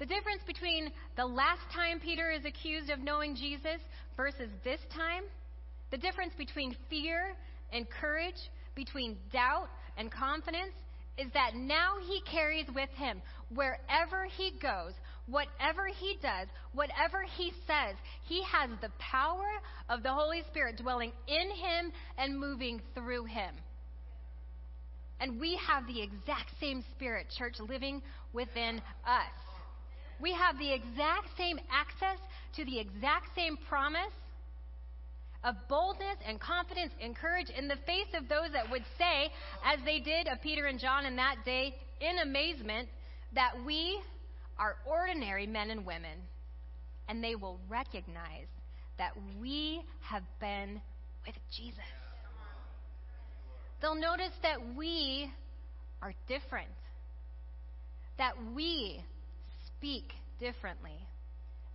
The 0.00 0.06
difference 0.06 0.42
between 0.46 0.90
the 1.16 1.24
last 1.24 1.62
time 1.72 2.00
Peter 2.00 2.30
is 2.30 2.44
accused 2.44 2.90
of 2.90 2.98
knowing 2.98 3.36
Jesus 3.36 3.80
versus 4.16 4.50
this 4.64 4.80
time, 4.92 5.22
the 5.92 5.96
difference 5.96 6.32
between 6.36 6.76
fear 6.90 7.36
and 7.72 7.86
courage, 7.88 8.50
between 8.74 9.16
doubt 9.32 9.68
and 9.96 10.10
confidence, 10.10 10.74
is 11.16 11.28
that 11.34 11.54
now 11.54 11.94
he 12.04 12.20
carries 12.28 12.66
with 12.74 12.90
him 12.90 13.22
wherever 13.54 14.24
he 14.36 14.50
goes, 14.60 14.92
whatever 15.26 15.86
he 15.86 16.18
does, 16.20 16.48
whatever 16.72 17.22
he 17.36 17.52
says, 17.66 17.94
he 18.26 18.42
has 18.42 18.70
the 18.80 18.90
power 18.98 19.60
of 19.88 20.02
the 20.02 20.12
Holy 20.12 20.42
Spirit 20.50 20.78
dwelling 20.78 21.12
in 21.28 21.50
him 21.50 21.92
and 22.18 22.38
moving 22.38 22.80
through 22.94 23.24
him. 23.26 23.54
And 25.24 25.40
we 25.40 25.58
have 25.66 25.86
the 25.86 26.02
exact 26.02 26.50
same 26.60 26.84
Spirit, 26.94 27.28
church, 27.38 27.54
living 27.58 28.02
within 28.34 28.82
us. 29.06 29.32
We 30.20 30.34
have 30.34 30.58
the 30.58 30.70
exact 30.70 31.28
same 31.38 31.58
access 31.72 32.18
to 32.56 32.64
the 32.66 32.78
exact 32.78 33.34
same 33.34 33.56
promise 33.66 34.12
of 35.42 35.54
boldness 35.66 36.18
and 36.28 36.38
confidence 36.38 36.92
and 37.00 37.16
courage 37.16 37.48
in 37.48 37.68
the 37.68 37.76
face 37.86 38.12
of 38.12 38.28
those 38.28 38.52
that 38.52 38.70
would 38.70 38.84
say, 38.98 39.30
as 39.64 39.78
they 39.86 39.98
did 39.98 40.28
of 40.28 40.42
Peter 40.42 40.66
and 40.66 40.78
John 40.78 41.06
in 41.06 41.16
that 41.16 41.36
day, 41.46 41.74
in 42.02 42.18
amazement, 42.18 42.90
that 43.34 43.54
we 43.64 43.98
are 44.58 44.76
ordinary 44.86 45.46
men 45.46 45.70
and 45.70 45.86
women. 45.86 46.18
And 47.08 47.24
they 47.24 47.34
will 47.34 47.58
recognize 47.70 48.48
that 48.98 49.12
we 49.40 49.82
have 50.02 50.24
been 50.38 50.82
with 51.26 51.36
Jesus. 51.50 51.80
They'll 53.84 53.94
notice 53.94 54.32
that 54.40 54.56
we 54.78 55.30
are 56.00 56.14
different, 56.26 56.70
that 58.16 58.32
we 58.54 59.04
speak 59.66 60.04
differently, 60.40 60.96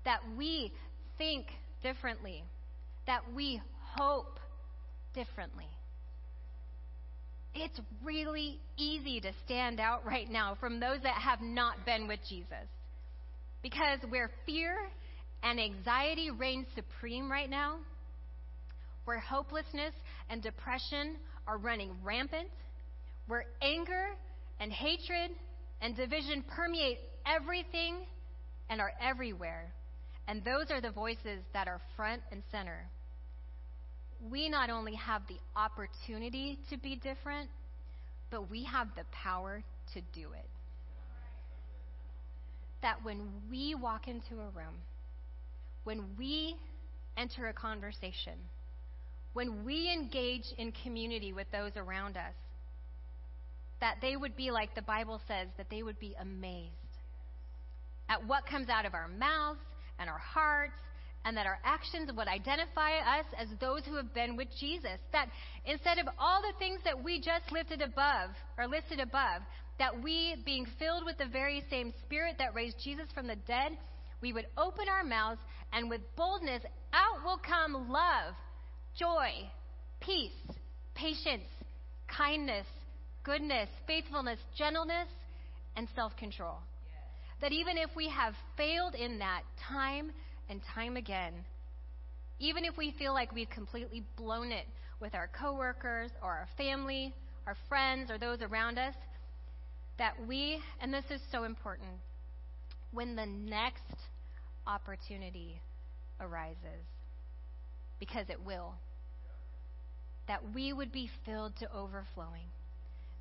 that 0.06 0.22
we 0.36 0.74
think 1.20 1.46
differently 1.84 2.44
that 3.06 3.22
we 3.36 3.62
hope 3.96 4.40
differently. 5.14 5.68
It's 7.54 7.80
really 8.04 8.60
easy 8.76 9.22
to 9.22 9.32
stand 9.46 9.80
out 9.80 10.04
right 10.04 10.32
now 10.32 10.58
from 10.60 10.80
those 10.80 11.04
that 11.04 11.14
have 11.14 11.42
not 11.42 11.86
been 11.86 12.08
with 12.08 12.22
Jesus. 12.28 12.68
Because 13.62 14.00
where 14.10 14.32
fear 14.48 14.76
and 15.44 15.60
anxiety 15.60 16.32
reign 16.32 16.66
supreme 16.74 17.32
right 17.32 17.52
now, 17.52 17.78
where 19.06 19.20
hopelessness 19.20 19.94
and 20.28 20.42
depression 20.42 21.18
are 21.50 21.58
running 21.58 21.92
rampant, 22.04 22.48
where 23.28 23.46
anger 23.62 24.10
and 24.60 24.72
hatred 24.72 25.32
and 25.82 25.96
division 25.96 26.44
permeate 26.56 27.00
everything 27.26 27.96
and 28.70 28.80
are 28.80 28.92
everywhere, 29.02 29.74
and 30.28 30.44
those 30.46 30.70
are 30.70 30.80
the 30.80 30.92
voices 30.92 31.42
that 31.54 31.68
are 31.68 31.82
front 31.98 32.22
and 32.32 32.44
center 32.52 32.88
we 34.28 34.50
not 34.50 34.70
only 34.70 34.96
have 34.96 35.22
the 35.28 35.38
opportunity 35.56 36.60
to 36.70 36.78
be 36.78 36.96
different, 36.96 37.50
but 38.30 38.50
we 38.50 38.64
have 38.66 38.88
the 38.96 39.04
power 39.12 39.64
to 39.94 40.02
do 40.14 40.34
it. 40.34 40.50
That 42.82 43.04
when 43.04 43.28
we 43.50 43.76
walk 43.76 44.08
into 44.08 44.36
a 44.36 44.50
room, 44.56 44.76
when 45.84 46.16
we 46.18 46.56
enter 47.18 47.48
a 47.48 47.54
conversation, 47.54 48.34
when 49.34 49.64
we 49.66 49.92
engage 49.92 50.46
in 50.58 50.72
community 50.84 51.34
with 51.34 51.48
those 51.52 51.72
around 51.76 52.18
us, 52.18 52.34
that 53.82 53.98
they 54.02 54.16
would 54.16 54.36
be 54.36 54.52
like 54.52 54.76
the 54.76 54.82
Bible 54.82 55.22
says, 55.28 55.48
that 55.58 55.70
they 55.70 55.84
would 55.84 56.00
be 56.00 56.16
amazed 56.20 56.74
at 58.10 58.26
what 58.26 58.46
comes 58.46 58.70
out 58.70 58.86
of 58.86 58.94
our 58.94 59.08
mouths 59.08 59.60
and 60.00 60.10
our 60.10 60.18
hearts 60.18 60.74
and 61.26 61.36
that 61.38 61.46
our 61.46 61.60
actions 61.64 62.10
would 62.16 62.28
identify 62.28 62.98
us 62.98 63.26
as 63.38 63.48
those 63.60 63.84
who 63.86 63.96
have 63.96 64.14
been 64.14 64.36
with 64.36 64.48
Jesus. 64.60 64.98
That 65.12 65.30
instead 65.66 66.00
of 66.00 66.08
all 66.18 66.42
the 66.42 66.58
things 66.58 66.80
that 66.86 67.04
we 67.04 67.20
just 67.20 67.52
lifted 67.52 67.82
above 67.82 68.32
or 68.58 68.68
listed 68.68 69.00
above, 69.00 69.42
that 69.80 70.02
we, 70.02 70.36
being 70.46 70.66
filled 70.78 71.06
with 71.06 71.18
the 71.18 71.28
very 71.28 71.64
same 71.70 71.94
Spirit 72.06 72.36
that 72.40 72.56
raised 72.56 72.78
Jesus 72.84 73.08
from 73.14 73.28
the 73.28 73.36
dead, 73.48 73.78
we 74.22 74.34
would 74.34 74.48
open 74.58 74.88
our 74.90 75.04
mouths 75.04 75.40
and 75.72 75.90
with 75.90 76.02
boldness 76.16 76.64
out 76.94 77.24
will 77.24 77.40
come 77.46 77.90
love, 77.90 78.34
joy, 79.00 79.32
peace, 80.02 80.32
patience, 80.94 81.48
kindness, 82.08 82.66
goodness, 83.24 83.70
faithfulness, 83.88 84.40
gentleness, 84.58 85.08
and 85.76 85.88
self 85.96 86.16
control. 86.18 86.58
That 87.42 87.54
even 87.54 87.78
if 87.78 87.90
we 87.96 88.10
have 88.10 88.34
failed 88.58 88.96
in 88.96 89.20
that 89.20 89.44
time 89.70 90.12
and 90.50 90.62
time 90.74 90.98
again. 90.98 91.34
Even 92.40 92.66
if 92.66 92.76
we 92.78 92.94
feel 92.98 93.14
like 93.14 93.34
we've 93.34 93.50
completely 93.50 94.04
blown 94.18 94.52
it 94.52 94.66
with 95.00 95.14
our 95.14 95.30
coworkers 95.40 96.10
or 96.22 96.30
our 96.32 96.48
family, 96.58 97.14
our 97.46 97.56
friends, 97.68 98.10
or 98.10 98.18
those 98.18 98.42
around 98.42 98.78
us, 98.80 98.96
that 99.98 100.14
we, 100.28 100.60
and 100.82 100.94
this 100.94 101.06
is 101.10 101.22
so 101.32 101.44
important, 101.44 101.90
when 102.92 103.16
the 103.16 103.26
next 103.26 103.84
opportunity 104.66 105.62
arises, 106.20 106.86
because 108.00 108.26
it 108.30 108.44
will, 108.44 108.74
that 110.30 110.54
we 110.54 110.72
would 110.72 110.92
be 110.92 111.10
filled 111.26 111.56
to 111.58 111.68
overflowing 111.74 112.46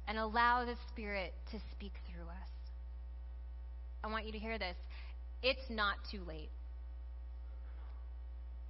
and 0.07 0.19
allow 0.19 0.67
the 0.67 0.75
Spirit 0.93 1.33
to 1.51 1.59
speak 1.73 1.93
through 2.07 2.27
us. 2.29 2.51
I 4.05 4.09
want 4.09 4.27
you 4.27 4.33
to 4.33 4.39
hear 4.39 4.59
this. 4.59 4.77
It's 5.43 5.71
not 5.71 5.97
too 6.11 6.23
late. 6.29 6.51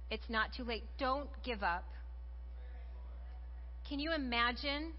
It's 0.09 0.29
not 0.29 0.53
too 0.55 0.63
late. 0.63 0.83
Don't 0.97 1.29
give 1.43 1.63
up. 1.63 1.83
Can 3.89 3.99
you 3.99 4.13
imagine 4.13 4.93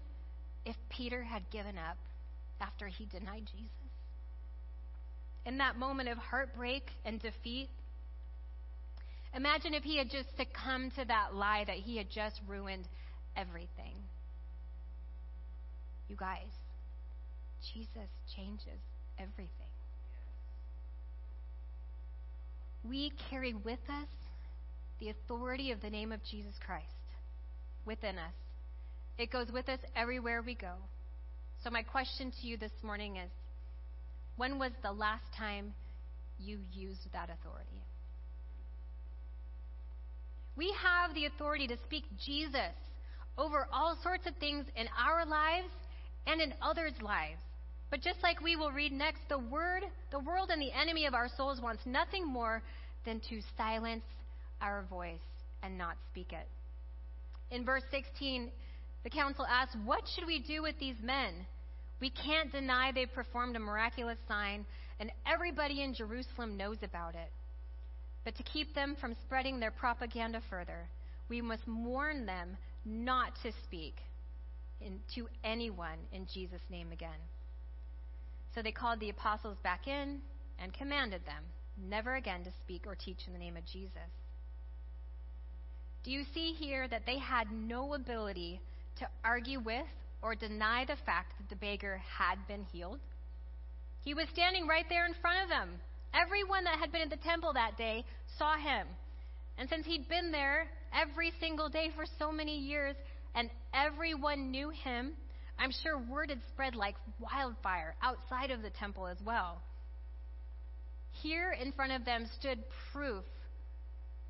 if 0.63 0.75
Peter 0.89 1.23
had 1.23 1.41
given 1.49 1.79
up 1.79 1.97
after 2.61 2.87
he 2.87 3.05
denied 3.05 3.49
Jesus? 3.51 3.71
In 5.47 5.57
that 5.57 5.79
moment 5.79 6.09
of 6.09 6.19
heartbreak 6.19 6.83
and 7.05 7.19
defeat, 7.19 7.69
imagine 9.33 9.73
if 9.73 9.81
he 9.81 9.97
had 9.97 10.11
just 10.11 10.27
succumbed 10.37 10.93
to 10.95 11.05
that 11.05 11.33
lie 11.33 11.63
that 11.65 11.77
he 11.77 11.97
had 11.97 12.11
just 12.11 12.39
ruined 12.47 12.87
everything. 13.35 13.95
You 16.07 16.15
guys, 16.15 16.51
Jesus 17.73 18.09
changes 18.35 18.81
everything. 19.17 19.49
We 22.83 23.13
carry 23.29 23.53
with 23.53 23.79
us 23.89 24.07
the 24.99 25.09
authority 25.09 25.71
of 25.71 25.81
the 25.81 25.89
name 25.89 26.11
of 26.11 26.19
Jesus 26.23 26.53
Christ 26.65 26.85
within 27.85 28.17
us. 28.17 28.33
It 29.17 29.31
goes 29.31 29.51
with 29.51 29.69
us 29.69 29.79
everywhere 29.95 30.41
we 30.41 30.55
go. 30.55 30.73
So, 31.63 31.69
my 31.69 31.83
question 31.83 32.31
to 32.41 32.47
you 32.47 32.57
this 32.57 32.71
morning 32.81 33.17
is 33.17 33.29
when 34.35 34.57
was 34.57 34.71
the 34.81 34.91
last 34.91 35.25
time 35.37 35.73
you 36.39 36.59
used 36.73 37.07
that 37.13 37.29
authority? 37.29 37.83
We 40.55 40.73
have 40.81 41.13
the 41.13 41.25
authority 41.25 41.67
to 41.67 41.77
speak 41.85 42.03
Jesus 42.25 42.75
over 43.37 43.67
all 43.71 43.97
sorts 44.03 44.27
of 44.27 44.35
things 44.35 44.65
in 44.75 44.87
our 44.97 45.25
lives 45.25 45.69
and 46.27 46.41
in 46.41 46.53
others' 46.61 46.99
lives. 47.01 47.39
But 47.89 48.01
just 48.01 48.23
like 48.23 48.41
we 48.41 48.55
will 48.55 48.71
read 48.71 48.91
next, 48.91 49.21
the 49.27 49.37
word, 49.37 49.83
the 50.11 50.19
world 50.19 50.49
and 50.49 50.61
the 50.61 50.71
enemy 50.71 51.05
of 51.05 51.13
our 51.13 51.27
souls 51.27 51.59
wants 51.61 51.85
nothing 51.85 52.25
more 52.25 52.61
than 53.05 53.19
to 53.29 53.41
silence 53.57 54.03
our 54.61 54.83
voice 54.89 55.19
and 55.61 55.77
not 55.77 55.97
speak 56.09 56.31
it. 56.31 56.47
In 57.53 57.65
verse 57.65 57.83
16, 57.91 58.49
The 59.03 59.09
council 59.09 59.45
asks, 59.45 59.75
What 59.83 60.03
should 60.15 60.25
we 60.25 60.39
do 60.39 60.61
with 60.61 60.79
these 60.79 60.95
men? 61.03 61.45
We 61.99 62.09
can't 62.09 62.51
deny 62.51 62.91
they've 62.91 63.13
performed 63.13 63.55
a 63.55 63.59
miraculous 63.59 64.17
sign, 64.27 64.65
and 64.99 65.11
everybody 65.31 65.83
in 65.83 65.93
Jerusalem 65.93 66.57
knows 66.57 66.77
about 66.81 67.15
it. 67.15 67.29
But 68.23 68.35
to 68.37 68.43
keep 68.43 68.73
them 68.73 68.95
from 69.01 69.15
spreading 69.25 69.59
their 69.59 69.71
propaganda 69.71 70.41
further, 70.49 70.87
we 71.27 71.41
must 71.41 71.67
warn 71.67 72.25
them 72.25 72.57
not 72.85 73.33
to 73.43 73.51
speak 73.63 73.95
in, 74.79 74.99
to 75.15 75.27
anyone 75.43 75.99
in 76.11 76.27
Jesus' 76.33 76.61
name 76.69 76.91
again. 76.91 77.19
So 78.53 78.61
they 78.61 78.71
called 78.71 78.99
the 78.99 79.09
apostles 79.09 79.57
back 79.63 79.87
in 79.87 80.19
and 80.59 80.73
commanded 80.73 81.25
them 81.25 81.43
never 81.89 82.15
again 82.15 82.43
to 82.43 82.51
speak 82.63 82.85
or 82.85 82.95
teach 82.95 83.19
in 83.27 83.33
the 83.33 83.39
name 83.39 83.57
of 83.57 83.65
Jesus. 83.65 84.11
Do 86.03 86.11
you 86.11 86.23
see 86.33 86.53
here 86.53 86.87
that 86.87 87.05
they 87.05 87.19
had 87.19 87.51
no 87.51 87.93
ability 87.93 88.59
to 88.99 89.07
argue 89.23 89.59
with 89.59 89.85
or 90.21 90.35
deny 90.35 90.85
the 90.85 90.97
fact 91.05 91.33
that 91.37 91.49
the 91.49 91.55
beggar 91.55 92.01
had 92.17 92.35
been 92.47 92.63
healed? 92.71 92.99
He 94.03 94.13
was 94.13 94.27
standing 94.33 94.67
right 94.67 94.85
there 94.89 95.05
in 95.05 95.13
front 95.21 95.43
of 95.43 95.49
them. 95.49 95.69
Everyone 96.13 96.63
that 96.65 96.79
had 96.79 96.91
been 96.91 97.01
at 97.01 97.09
the 97.09 97.17
temple 97.17 97.53
that 97.53 97.77
day 97.77 98.03
saw 98.37 98.57
him. 98.57 98.87
And 99.57 99.69
since 99.69 99.85
he'd 99.85 100.09
been 100.09 100.31
there 100.31 100.67
every 100.93 101.31
single 101.39 101.69
day 101.69 101.89
for 101.95 102.05
so 102.19 102.31
many 102.31 102.57
years 102.57 102.95
and 103.35 103.49
everyone 103.73 104.51
knew 104.51 104.69
him, 104.69 105.13
I'm 105.57 105.71
sure 105.83 105.97
word 105.97 106.29
had 106.29 106.41
spread 106.51 106.75
like 106.75 106.95
wildfire 107.19 107.95
outside 108.01 108.51
of 108.51 108.61
the 108.61 108.69
temple 108.71 109.07
as 109.07 109.17
well. 109.25 109.61
Here 111.21 111.51
in 111.51 111.71
front 111.71 111.91
of 111.91 112.05
them 112.05 112.25
stood 112.39 112.59
proof 112.91 113.23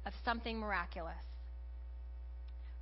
of 0.06 0.14
something 0.26 0.60
miraculous. 0.60 1.14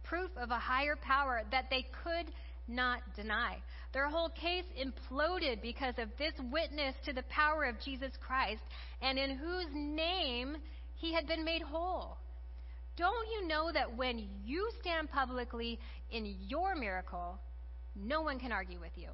Proof 0.03 0.31
of 0.37 0.49
a 0.49 0.57
higher 0.57 0.95
power 0.95 1.41
that 1.51 1.65
they 1.69 1.85
could 2.03 2.33
not 2.67 3.01
deny. 3.15 3.57
Their 3.93 4.09
whole 4.09 4.29
case 4.29 4.65
imploded 4.77 5.61
because 5.61 5.95
of 5.97 6.09
this 6.17 6.33
witness 6.51 6.95
to 7.05 7.13
the 7.13 7.23
power 7.23 7.65
of 7.65 7.79
Jesus 7.83 8.11
Christ 8.25 8.61
and 9.01 9.17
in 9.17 9.37
whose 9.37 9.67
name 9.73 10.57
he 10.95 11.13
had 11.13 11.27
been 11.27 11.43
made 11.43 11.61
whole. 11.61 12.17
Don't 12.99 13.27
you 13.31 13.47
know 13.47 13.71
that 13.71 13.95
when 13.95 14.27
you 14.43 14.69
stand 14.81 15.09
publicly 15.09 15.79
in 16.11 16.35
your 16.49 16.75
miracle, 16.75 17.39
no 17.95 18.21
one 18.21 18.39
can 18.39 18.51
argue 18.51 18.77
with 18.77 18.91
you? 18.97 19.07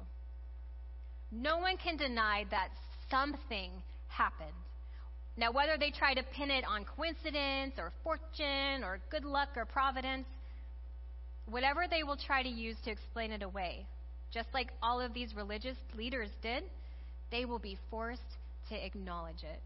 No 1.30 1.58
one 1.58 1.76
can 1.76 1.96
deny 1.96 2.46
that 2.50 2.70
something 3.08 3.70
happened. 4.08 4.50
Now, 5.36 5.52
whether 5.52 5.76
they 5.78 5.92
try 5.92 6.14
to 6.14 6.22
pin 6.34 6.50
it 6.50 6.64
on 6.66 6.84
coincidence 6.84 7.74
or 7.78 7.92
fortune 8.02 8.82
or 8.82 8.98
good 9.08 9.24
luck 9.24 9.50
or 9.54 9.64
providence, 9.64 10.26
whatever 11.48 11.84
they 11.88 12.02
will 12.02 12.16
try 12.16 12.42
to 12.42 12.48
use 12.48 12.76
to 12.86 12.90
explain 12.90 13.30
it 13.30 13.44
away, 13.44 13.86
just 14.32 14.48
like 14.52 14.72
all 14.82 15.00
of 15.00 15.14
these 15.14 15.32
religious 15.36 15.76
leaders 15.96 16.30
did, 16.42 16.64
they 17.30 17.44
will 17.44 17.60
be 17.60 17.78
forced 17.88 18.20
to 18.68 18.84
acknowledge 18.84 19.44
it. 19.44 19.60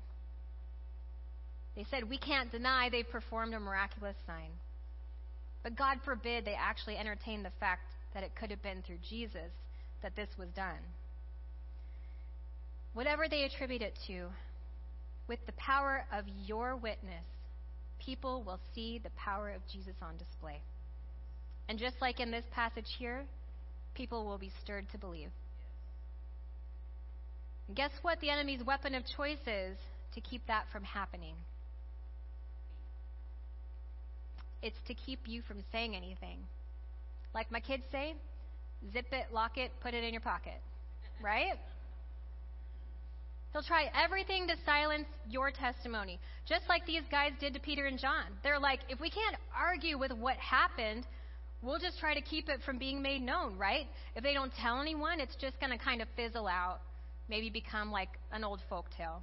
They 1.76 1.86
said, 1.90 2.08
We 2.08 2.18
can't 2.18 2.50
deny 2.50 2.88
they 2.88 3.02
performed 3.02 3.54
a 3.54 3.60
miraculous 3.60 4.16
sign. 4.26 4.50
But 5.62 5.76
God 5.76 5.98
forbid 6.04 6.44
they 6.44 6.56
actually 6.58 6.96
entertain 6.96 7.42
the 7.42 7.52
fact 7.60 7.82
that 8.14 8.22
it 8.22 8.34
could 8.34 8.50
have 8.50 8.62
been 8.62 8.82
through 8.82 8.98
Jesus 9.08 9.50
that 10.02 10.16
this 10.16 10.28
was 10.38 10.48
done. 10.56 10.80
Whatever 12.94 13.28
they 13.28 13.44
attribute 13.44 13.82
it 13.82 13.96
to, 14.06 14.26
with 15.28 15.38
the 15.46 15.52
power 15.52 16.04
of 16.12 16.24
your 16.44 16.74
witness, 16.74 17.24
people 18.04 18.42
will 18.42 18.58
see 18.74 18.98
the 18.98 19.10
power 19.10 19.50
of 19.50 19.60
Jesus 19.72 19.94
on 20.02 20.16
display. 20.16 20.60
And 21.68 21.78
just 21.78 21.96
like 22.00 22.18
in 22.18 22.32
this 22.32 22.44
passage 22.52 22.88
here, 22.98 23.24
people 23.94 24.24
will 24.24 24.38
be 24.38 24.50
stirred 24.64 24.86
to 24.90 24.98
believe. 24.98 25.28
And 27.68 27.76
guess 27.76 27.92
what 28.02 28.18
the 28.20 28.30
enemy's 28.30 28.64
weapon 28.64 28.96
of 28.96 29.04
choice 29.16 29.46
is 29.46 29.76
to 30.14 30.20
keep 30.20 30.44
that 30.48 30.64
from 30.72 30.82
happening? 30.82 31.36
It's 34.62 34.76
to 34.88 34.94
keep 34.94 35.20
you 35.26 35.42
from 35.42 35.62
saying 35.72 35.96
anything. 35.96 36.38
Like 37.34 37.50
my 37.50 37.60
kids 37.60 37.84
say, 37.90 38.14
zip 38.92 39.06
it, 39.12 39.32
lock 39.32 39.56
it, 39.56 39.70
put 39.80 39.94
it 39.94 40.04
in 40.04 40.12
your 40.12 40.22
pocket. 40.22 40.60
Right? 41.22 41.58
He'll 43.52 43.62
try 43.62 43.90
everything 43.94 44.46
to 44.46 44.54
silence 44.64 45.06
your 45.28 45.50
testimony, 45.50 46.20
just 46.48 46.62
like 46.68 46.86
these 46.86 47.02
guys 47.10 47.32
did 47.40 47.52
to 47.54 47.60
Peter 47.60 47.86
and 47.86 47.98
John. 47.98 48.24
They're 48.42 48.60
like, 48.60 48.80
if 48.88 49.00
we 49.00 49.10
can't 49.10 49.36
argue 49.54 49.98
with 49.98 50.12
what 50.12 50.36
happened, 50.36 51.04
we'll 51.60 51.80
just 51.80 51.98
try 51.98 52.14
to 52.14 52.20
keep 52.20 52.48
it 52.48 52.60
from 52.64 52.78
being 52.78 53.02
made 53.02 53.22
known, 53.22 53.58
right? 53.58 53.86
If 54.14 54.22
they 54.22 54.34
don't 54.34 54.52
tell 54.54 54.80
anyone, 54.80 55.20
it's 55.20 55.34
just 55.34 55.58
going 55.58 55.76
to 55.76 55.84
kind 55.84 56.00
of 56.00 56.08
fizzle 56.14 56.46
out, 56.46 56.80
maybe 57.28 57.50
become 57.50 57.90
like 57.90 58.10
an 58.32 58.44
old 58.44 58.60
folk 58.70 58.86
tale. 58.96 59.20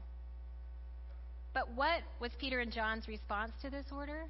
But 1.53 1.73
what 1.73 2.01
was 2.19 2.31
Peter 2.37 2.59
and 2.59 2.71
John's 2.71 3.07
response 3.07 3.53
to 3.61 3.69
this 3.69 3.85
order? 3.91 4.25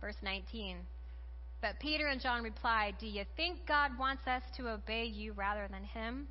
Verse 0.00 0.16
19. 0.22 0.76
But 1.60 1.78
Peter 1.78 2.06
and 2.06 2.20
John 2.20 2.42
replied, 2.42 2.94
Do 2.98 3.06
you 3.06 3.24
think 3.36 3.58
God 3.68 3.98
wants 3.98 4.26
us 4.26 4.42
to 4.56 4.70
obey 4.70 5.04
you 5.04 5.32
rather 5.32 5.68
than 5.70 5.84
him? 5.84 6.26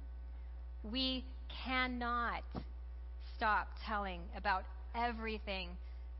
We 0.84 1.24
cannot 1.66 2.44
stop 3.36 3.68
telling 3.86 4.22
about 4.36 4.64
everything 4.96 5.70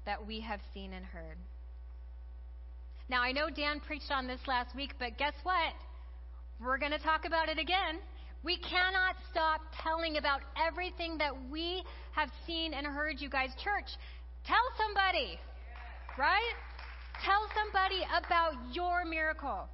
that 0.06 0.26
we 0.26 0.40
have 0.42 0.60
seen 0.74 0.94
and 0.94 1.04
heard. 1.06 1.38
Now, 3.10 3.22
I 3.24 3.32
know 3.32 3.50
Dan 3.50 3.80
preached 3.80 4.12
on 4.12 4.28
this 4.28 4.40
last 4.48 4.76
week, 4.76 4.94
but 5.00 5.18
guess 5.18 5.34
what? 5.42 5.74
We're 6.62 6.78
going 6.78 6.92
to 6.92 7.00
talk 7.00 7.26
about 7.26 7.50
it 7.50 7.58
again. 7.58 8.00
We 8.44 8.58
cannot 8.58 9.16
stop 9.32 9.62
telling 9.84 10.18
about 10.18 10.42
everything 10.56 11.18
that 11.18 11.34
we 11.50 11.84
have 12.12 12.30
seen 12.46 12.74
and 12.74 12.86
heard, 12.86 13.20
you 13.20 13.30
guys. 13.30 13.50
Church, 13.64 13.90
tell 14.46 14.64
somebody, 14.78 15.40
right? 16.18 16.54
Tell 17.24 17.48
somebody 17.54 18.04
about 18.04 18.54
your 18.74 19.04
miracle. 19.06 19.68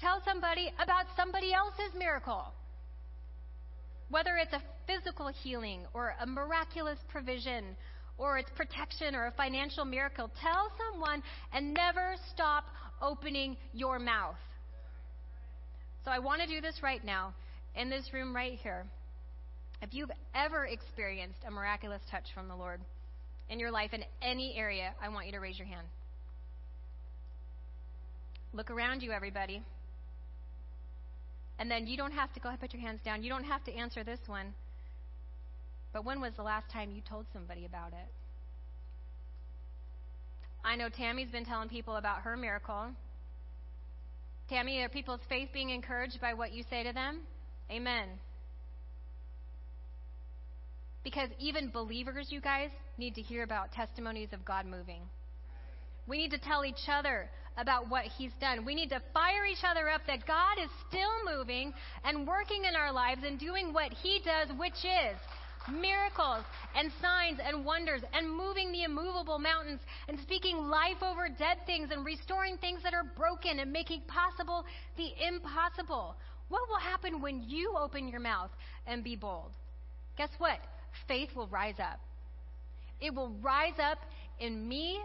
Tell 0.00 0.20
somebody 0.24 0.72
about 0.82 1.06
somebody 1.16 1.52
else's 1.52 1.94
miracle. 1.96 2.52
Whether 4.10 4.36
it's 4.36 4.52
a 4.52 4.62
physical 4.86 5.28
healing 5.28 5.82
or 5.94 6.14
a 6.20 6.26
miraculous 6.26 6.98
provision 7.08 7.76
or 8.16 8.38
it's 8.38 8.50
protection 8.56 9.14
or 9.14 9.26
a 9.26 9.32
financial 9.32 9.84
miracle, 9.84 10.30
tell 10.40 10.72
someone 10.76 11.22
and 11.52 11.72
never 11.72 12.14
stop 12.32 12.64
opening 13.00 13.56
your 13.72 13.98
mouth. 13.98 14.36
So 16.04 16.10
I 16.10 16.18
want 16.18 16.40
to 16.40 16.48
do 16.48 16.60
this 16.60 16.80
right 16.82 17.04
now 17.04 17.34
in 17.76 17.90
this 17.90 18.12
room 18.12 18.34
right 18.34 18.58
here. 18.62 18.86
If 19.82 19.94
you've 19.94 20.10
ever 20.34 20.64
experienced 20.64 21.38
a 21.46 21.50
miraculous 21.50 22.02
touch 22.10 22.24
from 22.34 22.48
the 22.48 22.56
Lord 22.56 22.80
in 23.50 23.60
your 23.60 23.70
life 23.70 23.92
in 23.92 24.02
any 24.20 24.56
area, 24.56 24.94
I 25.00 25.10
want 25.10 25.26
you 25.26 25.32
to 25.32 25.38
raise 25.38 25.58
your 25.58 25.68
hand. 25.68 25.86
Look 28.52 28.70
around 28.70 29.02
you, 29.02 29.12
everybody. 29.12 29.62
And 31.58 31.70
then 31.70 31.86
you 31.86 31.96
don't 31.96 32.12
have 32.12 32.32
to 32.34 32.40
go 32.40 32.48
ahead 32.48 32.60
put 32.60 32.72
your 32.72 32.82
hands 32.82 33.00
down. 33.04 33.22
You 33.22 33.30
don't 33.30 33.44
have 33.44 33.64
to 33.64 33.74
answer 33.74 34.04
this 34.04 34.20
one. 34.26 34.54
But 35.92 36.04
when 36.04 36.20
was 36.20 36.32
the 36.36 36.42
last 36.42 36.70
time 36.70 36.90
you 36.92 37.02
told 37.08 37.26
somebody 37.32 37.64
about 37.64 37.88
it? 37.88 38.08
I 40.64 40.76
know 40.76 40.88
Tammy's 40.88 41.30
been 41.30 41.44
telling 41.44 41.68
people 41.68 41.96
about 41.96 42.22
her 42.22 42.36
miracle. 42.36 42.88
Tammy, 44.48 44.82
are 44.82 44.88
people's 44.88 45.20
faith 45.28 45.48
being 45.52 45.70
encouraged 45.70 46.20
by 46.20 46.34
what 46.34 46.52
you 46.52 46.62
say 46.70 46.82
to 46.84 46.92
them? 46.92 47.20
Amen. 47.70 48.08
Because 51.04 51.28
even 51.38 51.70
believers, 51.70 52.28
you 52.30 52.40
guys, 52.40 52.70
need 52.98 53.14
to 53.14 53.22
hear 53.22 53.42
about 53.42 53.72
testimonies 53.72 54.28
of 54.32 54.44
God 54.44 54.66
moving. 54.66 55.02
We 56.06 56.18
need 56.18 56.30
to 56.30 56.38
tell 56.38 56.64
each 56.64 56.88
other 56.88 57.30
about 57.58 57.88
what 57.88 58.04
He's 58.04 58.32
done. 58.40 58.64
We 58.64 58.74
need 58.74 58.88
to 58.90 59.02
fire 59.12 59.44
each 59.44 59.64
other 59.68 59.88
up 59.90 60.02
that 60.06 60.26
God 60.26 60.58
is 60.62 60.70
still 60.88 61.36
moving 61.36 61.72
and 62.04 62.26
working 62.26 62.64
in 62.64 62.76
our 62.76 62.92
lives 62.92 63.22
and 63.26 63.38
doing 63.38 63.72
what 63.72 63.92
He 63.92 64.20
does, 64.24 64.56
which 64.56 64.84
is 64.84 65.16
miracles 65.68 66.44
and 66.74 66.90
signs 67.02 67.38
and 67.44 67.64
wonders 67.64 68.02
and 68.14 68.30
moving 68.30 68.72
the 68.72 68.84
immovable 68.84 69.38
mountains 69.38 69.80
and 70.08 70.18
speaking 70.20 70.56
life 70.56 71.02
over 71.02 71.28
dead 71.28 71.58
things 71.66 71.90
and 71.92 72.04
restoring 72.04 72.56
things 72.56 72.82
that 72.82 72.94
are 72.94 73.04
broken 73.04 73.58
and 73.60 73.70
making 73.70 74.00
possible 74.02 74.64
the 74.96 75.10
impossible. 75.26 76.16
What 76.48 76.62
will 76.68 76.78
happen 76.78 77.20
when 77.20 77.42
you 77.46 77.74
open 77.78 78.08
your 78.08 78.20
mouth 78.20 78.50
and 78.86 79.04
be 79.04 79.16
bold? 79.16 79.50
Guess 80.16 80.30
what? 80.38 80.58
Faith 81.06 81.30
will 81.36 81.48
rise 81.48 81.78
up. 81.78 82.00
It 83.00 83.14
will 83.14 83.32
rise 83.42 83.78
up 83.78 83.98
in 84.40 84.66
me, 84.66 85.00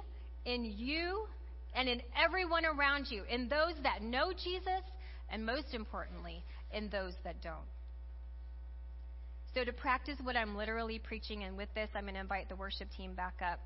in 0.45 0.65
you, 0.65 1.27
and 1.75 1.89
in 1.89 2.01
everyone 2.15 2.65
around 2.65 3.07
you, 3.09 3.23
in 3.29 3.47
those 3.47 3.73
that 3.83 4.01
know 4.01 4.31
Jesus, 4.31 4.83
and 5.29 5.45
most 5.45 5.73
importantly, 5.73 6.43
in 6.73 6.89
those 6.89 7.13
that 7.23 7.41
don't. 7.41 7.67
So, 9.53 9.63
to 9.63 9.71
practice 9.71 10.17
what 10.23 10.36
I'm 10.36 10.55
literally 10.55 10.99
preaching, 10.99 11.43
and 11.43 11.55
with 11.55 11.69
this, 11.75 11.89
I'm 11.93 12.03
going 12.03 12.15
to 12.15 12.19
invite 12.19 12.49
the 12.49 12.55
worship 12.55 12.88
team 12.97 13.13
back 13.13 13.36
up. 13.43 13.59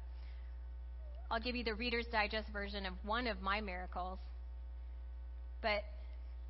I'll 1.31 1.39
give 1.39 1.55
you 1.55 1.63
the 1.63 1.75
Reader's 1.75 2.05
Digest 2.11 2.47
version 2.51 2.85
of 2.85 2.93
one 3.03 3.27
of 3.27 3.41
my 3.41 3.61
miracles. 3.61 4.19
But 5.61 5.83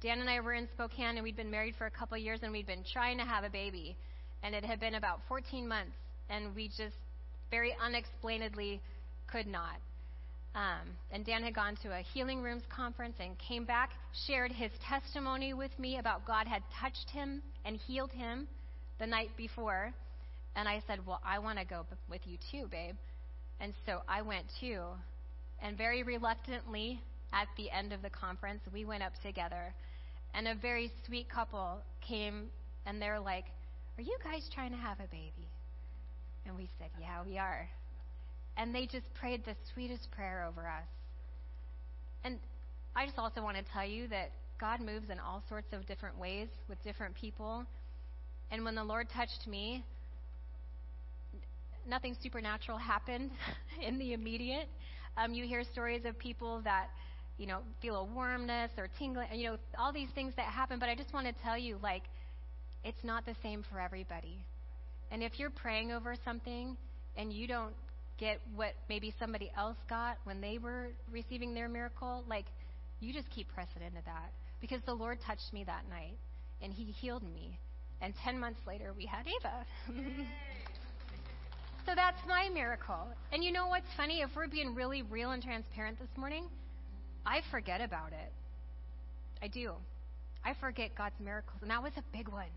Dan 0.02 0.20
and 0.20 0.30
I 0.30 0.40
were 0.40 0.54
in 0.54 0.68
Spokane, 0.74 1.18
and 1.18 1.24
we'd 1.24 1.36
been 1.36 1.52
married 1.52 1.76
for 1.78 1.86
a 1.86 1.92
couple 1.92 2.18
years, 2.18 2.40
and 2.44 2.52
we'd 2.52 2.68
been 2.68 2.84
trying 2.92 3.18
to 3.18 3.26
have 3.26 3.44
a 3.44 3.50
baby. 3.50 3.96
And 4.44 4.54
it 4.54 4.64
had 4.64 4.80
been 4.80 4.96
about 4.96 5.20
14 5.28 5.68
months, 5.68 5.96
and 6.30 6.56
we 6.56 6.68
just 6.68 6.96
very 7.50 7.76
unexplainedly 7.84 8.82
could 9.32 9.48
not. 9.48 9.78
Um, 10.56 10.88
and 11.12 11.24
Dan 11.26 11.44
had 11.44 11.54
gone 11.54 11.76
to 11.84 11.90
a 11.90 12.02
healing 12.02 12.42
rooms 12.42 12.64
conference 12.70 13.16
and 13.20 13.38
came 13.38 13.64
back, 13.64 13.92
shared 14.26 14.52
his 14.52 14.72
testimony 14.88 15.54
with 15.54 15.78
me 15.78 16.00
about 16.00 16.26
God 16.26 16.48
had 16.48 16.64
touched 16.82 17.10
him 17.12 17.44
and 17.64 17.78
healed 17.78 18.12
him 18.12 18.48
the 19.00 19.06
night 19.06 19.30
before. 19.38 19.94
And 20.56 20.68
I 20.68 20.82
said, 20.88 21.06
Well, 21.06 21.22
I 21.24 21.40
want 21.40 21.60
to 21.60 21.66
go 21.66 21.86
with 22.10 22.22
you 22.26 22.38
too, 22.52 22.68
babe. 22.72 22.96
And 23.60 23.74
so 23.86 24.02
I 24.08 24.22
went 24.22 24.46
too. 24.60 24.82
And 25.62 25.78
very 25.78 26.04
reluctantly, 26.04 27.02
at 27.34 27.48
the 27.58 27.70
end 27.70 27.94
of 27.94 28.02
the 28.02 28.10
conference, 28.10 28.62
we 28.74 28.86
went 28.86 29.04
up 29.04 29.14
together. 29.22 29.74
And 30.34 30.48
a 30.48 30.56
very 30.56 30.92
sweet 31.06 31.30
couple 31.30 31.80
came 32.02 32.50
and 32.86 33.02
they're 33.02 33.20
like, 33.20 33.46
Are 33.98 34.04
you 34.04 34.18
guys 34.24 34.50
trying 34.54 34.72
to 34.72 34.78
have 34.78 35.00
a 35.00 35.08
baby? 35.12 35.48
And 36.46 36.56
we 36.56 36.70
said, 36.80 36.90
Yeah, 37.00 37.24
we 37.26 37.38
are. 37.38 37.70
And 38.58 38.74
they 38.74 38.86
just 38.86 39.14
prayed 39.14 39.46
the 39.46 39.56
sweetest 39.74 40.10
prayer 40.12 40.46
over 40.50 40.68
us. 40.68 40.88
And 42.24 42.40
I 42.96 43.06
just 43.06 43.20
also 43.20 43.42
want 43.42 43.58
to 43.58 43.64
tell 43.72 43.86
you 43.86 44.08
that 44.08 44.32
God 44.60 44.82
moves 44.82 45.10
in 45.10 45.20
all 45.20 45.44
sorts 45.48 45.72
of 45.72 45.86
different 45.86 46.18
ways 46.18 46.48
with 46.68 46.84
different 46.84 47.14
people. 47.16 47.64
And 48.52 48.66
when 48.66 48.76
the 48.76 48.84
Lord 48.84 49.08
touched 49.10 49.48
me, 49.48 49.84
nothing 51.88 52.16
supernatural 52.22 52.78
happened 52.78 53.32
in 53.82 54.00
the 54.00 54.14
immediate. 54.14 54.68
Um, 55.18 55.34
you 55.34 55.46
hear 55.46 55.64
stories 55.64 56.06
of 56.06 56.18
people 56.18 56.62
that, 56.64 56.88
you 57.38 57.46
know, 57.46 57.60
feel 57.82 57.96
a 57.96 58.04
warmness 58.04 58.72
or 58.78 58.88
tingling, 58.98 59.28
you 59.34 59.52
know, 59.52 59.58
all 59.78 59.94
these 59.94 60.10
things 60.16 60.34
that 60.38 60.46
happen. 60.46 60.80
But 60.80 60.90
I 60.90 60.96
just 60.96 61.14
want 61.14 61.28
to 61.28 61.34
tell 61.44 61.58
you, 61.58 61.78
like, 61.82 62.04
it's 62.84 63.04
not 63.04 63.26
the 63.26 63.36
same 63.42 63.64
for 63.70 63.80
everybody. 63.80 64.40
And 65.12 65.24
if 65.24 65.40
you're 65.40 65.50
praying 65.50 65.92
over 65.92 66.16
something 66.26 66.76
and 67.16 67.32
you 67.32 67.48
don't 67.48 67.74
get 68.18 68.40
what 68.56 68.74
maybe 68.90 69.14
somebody 69.20 69.52
else 69.56 69.78
got 69.90 70.18
when 70.24 70.42
they 70.42 70.58
were 70.58 70.88
receiving 71.12 71.54
their 71.54 71.70
miracle, 71.70 72.24
like, 72.28 72.46
you 73.00 73.14
just 73.14 73.30
keep 73.30 73.48
pressing 73.54 73.82
into 73.82 74.04
that. 74.06 74.32
Because 74.60 74.82
the 74.86 74.94
Lord 74.94 75.20
touched 75.26 75.54
me 75.54 75.64
that 75.66 75.84
night 75.90 76.18
and 76.62 76.74
He 76.74 76.86
healed 76.86 77.24
me. 77.24 77.60
And 78.02 78.14
10 78.24 78.40
months 78.40 78.60
later, 78.68 78.94
we 78.96 79.06
had 79.06 79.26
Ava. 79.28 79.66
so 81.86 81.94
that's 81.96 82.20
my 82.28 82.50
miracle. 82.54 83.08
And 83.32 83.44
you 83.44 83.52
know 83.52 83.68
what's 83.68 83.88
funny? 83.96 84.22
If 84.22 84.30
we're 84.36 84.48
being 84.48 84.76
really 84.76 85.02
real 85.04 85.32
and 85.32 85.42
transparent 85.42 86.00
this 86.00 86.10
morning, 86.16 86.46
I 87.26 87.42
forget 87.52 87.82
about 87.82 88.14
it. 88.14 88.32
I 89.42 89.48
do. 89.48 89.74
I 90.44 90.54
forget 90.60 90.96
God's 90.96 91.20
miracles. 91.20 91.60
And 91.62 91.72
that 91.72 91.82
was 91.82 91.94
a 91.98 92.04
big 92.16 92.28
one 92.28 92.50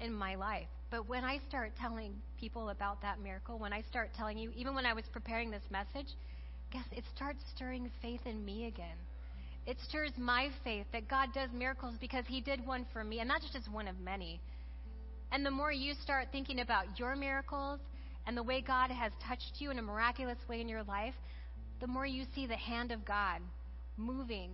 in 0.00 0.12
my 0.12 0.34
life. 0.34 0.68
But 0.90 1.08
when 1.08 1.24
I 1.24 1.38
start 1.48 1.72
telling 1.80 2.14
people 2.38 2.70
about 2.70 3.00
that 3.02 3.20
miracle, 3.20 3.58
when 3.58 3.72
I 3.72 3.82
start 3.82 4.10
telling 4.16 4.38
you, 4.38 4.50
even 4.56 4.74
when 4.74 4.86
I 4.86 4.92
was 4.92 5.04
preparing 5.12 5.50
this 5.50 5.62
message, 5.70 6.08
guess 6.72 6.84
it 6.92 7.04
starts 7.14 7.42
stirring 7.54 7.90
faith 8.02 8.20
in 8.26 8.44
me 8.44 8.66
again. 8.66 8.96
It 9.66 9.76
stirs 9.86 10.12
my 10.16 10.48
faith 10.64 10.86
that 10.92 11.08
God 11.08 11.28
does 11.32 11.50
miracles 11.52 11.94
because 12.00 12.24
He 12.26 12.40
did 12.40 12.66
one 12.66 12.86
for 12.92 13.04
me, 13.04 13.20
and 13.20 13.30
that's 13.30 13.50
just 13.52 13.70
one 13.70 13.86
of 13.86 13.98
many. 14.00 14.40
And 15.32 15.46
the 15.46 15.50
more 15.50 15.70
you 15.70 15.94
start 16.02 16.28
thinking 16.32 16.60
about 16.60 16.98
your 16.98 17.14
miracles 17.14 17.78
and 18.26 18.36
the 18.36 18.42
way 18.42 18.60
God 18.60 18.90
has 18.90 19.12
touched 19.26 19.54
you 19.58 19.70
in 19.70 19.78
a 19.78 19.82
miraculous 19.82 20.38
way 20.48 20.60
in 20.60 20.68
your 20.68 20.82
life, 20.82 21.14
the 21.80 21.86
more 21.86 22.06
you 22.06 22.24
see 22.34 22.46
the 22.46 22.56
hand 22.56 22.90
of 22.90 23.04
God 23.04 23.40
moving 23.96 24.50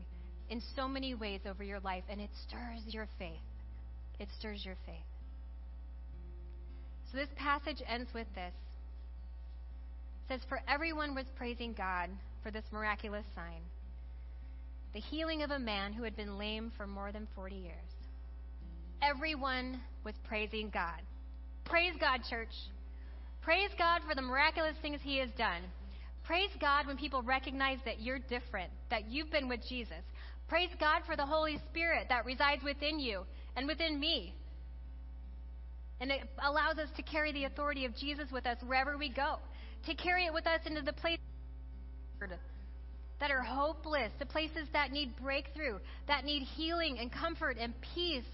in 0.51 0.61
so 0.75 0.87
many 0.87 1.15
ways 1.15 1.41
over 1.49 1.65
your 1.65 1.81
life, 1.81 2.05
and 2.09 2.21
it 2.21 2.31
stirs 2.47 2.83
your 2.87 3.09
faith. 3.19 3.41
It 4.19 4.29
stirs 4.39 4.65
your 4.65 4.77
faith. 4.87 5.16
So 7.11 7.19
this 7.19 7.29
passage 7.37 7.83
ends 7.87 8.13
with 8.15 8.27
this. 8.35 8.53
It 10.25 10.29
says, 10.29 10.41
For 10.49 10.61
everyone 10.69 11.15
was 11.15 11.27
praising 11.37 11.73
God 11.73 12.11
for 12.43 12.51
this 12.51 12.65
miraculous 12.73 13.25
sign 13.35 13.63
the 14.97 15.01
healing 15.01 15.43
of 15.43 15.51
a 15.51 15.59
man 15.59 15.93
who 15.93 16.05
had 16.05 16.17
been 16.17 16.39
lame 16.39 16.73
for 16.75 16.87
more 16.87 17.13
than 17.13 17.29
40 17.35 17.55
years. 17.55 17.75
Everyone 19.03 19.79
was 20.05 20.15
praising 20.27 20.71
God. 20.71 21.03
Praise 21.67 21.93
God, 22.01 22.21
church. 22.31 22.55
Praise 23.43 23.69
God 23.77 24.01
for 24.09 24.15
the 24.15 24.23
miraculous 24.23 24.75
things 24.81 25.01
He 25.03 25.19
has 25.19 25.29
done. 25.37 25.61
Praise 26.25 26.49
God 26.63 26.87
when 26.87 26.97
people 26.97 27.21
recognize 27.21 27.77
that 27.85 28.01
you're 28.01 28.19
different, 28.19 28.71
that 28.89 29.11
you've 29.11 29.31
been 29.31 29.51
with 29.51 29.61
Jesus. 29.69 30.03
Praise 30.49 30.71
God 30.81 31.03
for 31.05 31.15
the 31.15 31.27
Holy 31.27 31.59
Spirit 31.71 32.07
that 32.09 32.25
resides 32.25 32.65
within 32.65 32.99
you 32.99 33.25
and 33.55 33.67
within 33.67 34.01
me. 34.01 34.35
And 36.01 36.11
it 36.11 36.21
allows 36.39 36.79
us 36.79 36.89
to 36.97 37.03
carry 37.03 37.33
the 37.33 37.45
authority 37.45 37.85
of 37.85 37.97
Jesus 37.97 38.31
with 38.31 38.47
us 38.47 38.59
wherever 38.67 38.99
we 38.99 39.09
go, 39.09 39.37
to 39.87 39.95
carry 39.95 40.27
it 40.27 40.35
with 40.35 40.47
us 40.47 40.61
into 40.67 40.83
the 40.83 40.93
places 40.93 41.21
that 43.19 43.31
are 43.31 43.43
hopeless, 43.43 44.13
the 44.19 44.27
places 44.27 44.69
that 44.73 44.93
need 44.93 45.17
breakthrough, 45.17 45.79
that 46.07 46.25
need 46.25 46.43
healing 46.43 46.99
and 46.99 47.11
comfort 47.11 47.57
and 47.59 47.73
peace. 47.95 48.25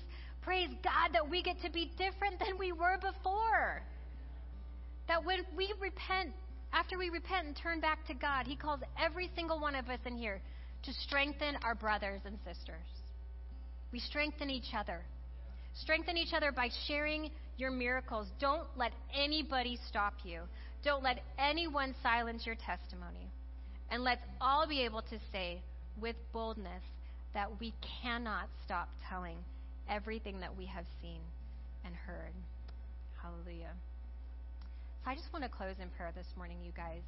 Praise 0.42 0.70
God 0.83 1.11
that 1.12 1.29
we 1.29 1.42
get 1.42 1.61
to 1.62 1.70
be 1.70 1.92
different 1.96 2.38
than 2.40 2.59
we 2.59 2.72
were 2.72 2.98
before. 3.01 3.83
That 5.07 5.25
when 5.25 5.44
we 5.57 5.72
repent, 5.81 6.33
after 6.72 6.98
we 6.98 7.11
repent 7.11 7.46
and 7.46 7.57
turn 7.57 7.81
back 7.81 8.07
to 8.09 8.14
God, 8.14 8.46
He 8.46 8.57
calls 8.57 8.81
every 9.01 9.31
single 9.37 9.61
one 9.61 9.77
of 9.77 9.88
us 9.88 10.01
in 10.05 10.16
here 10.16 10.40
to 10.85 10.92
strengthen 10.92 11.57
our 11.62 11.77
brothers 11.77 12.20
and 12.25 12.37
sisters. 12.38 12.88
We 13.92 14.01
strengthen 14.01 14.51
each 14.51 14.75
other. 14.77 15.03
Strengthen 15.75 16.16
each 16.16 16.33
other 16.35 16.51
by 16.51 16.68
sharing 16.87 17.31
your 17.56 17.70
miracles. 17.70 18.26
Don't 18.40 18.66
let 18.76 18.92
anybody 19.14 19.78
stop 19.88 20.14
you. 20.24 20.42
Don't 20.84 21.02
let 21.02 21.22
anyone 21.38 21.94
silence 22.02 22.44
your 22.44 22.56
testimony. 22.56 23.30
And 23.90 24.02
let's 24.02 24.22
all 24.40 24.66
be 24.66 24.82
able 24.82 25.02
to 25.02 25.18
say 25.30 25.60
with 26.00 26.16
boldness 26.32 26.82
that 27.34 27.60
we 27.60 27.74
cannot 28.02 28.48
stop 28.64 28.88
telling 29.08 29.36
everything 29.88 30.40
that 30.40 30.56
we 30.56 30.66
have 30.66 30.84
seen 31.00 31.20
and 31.84 31.94
heard. 31.94 32.32
Hallelujah. 33.20 33.72
So 35.04 35.10
I 35.10 35.14
just 35.14 35.32
want 35.32 35.44
to 35.44 35.50
close 35.50 35.76
in 35.80 35.88
prayer 35.90 36.12
this 36.14 36.26
morning, 36.36 36.58
you 36.64 36.72
guys. 36.76 37.02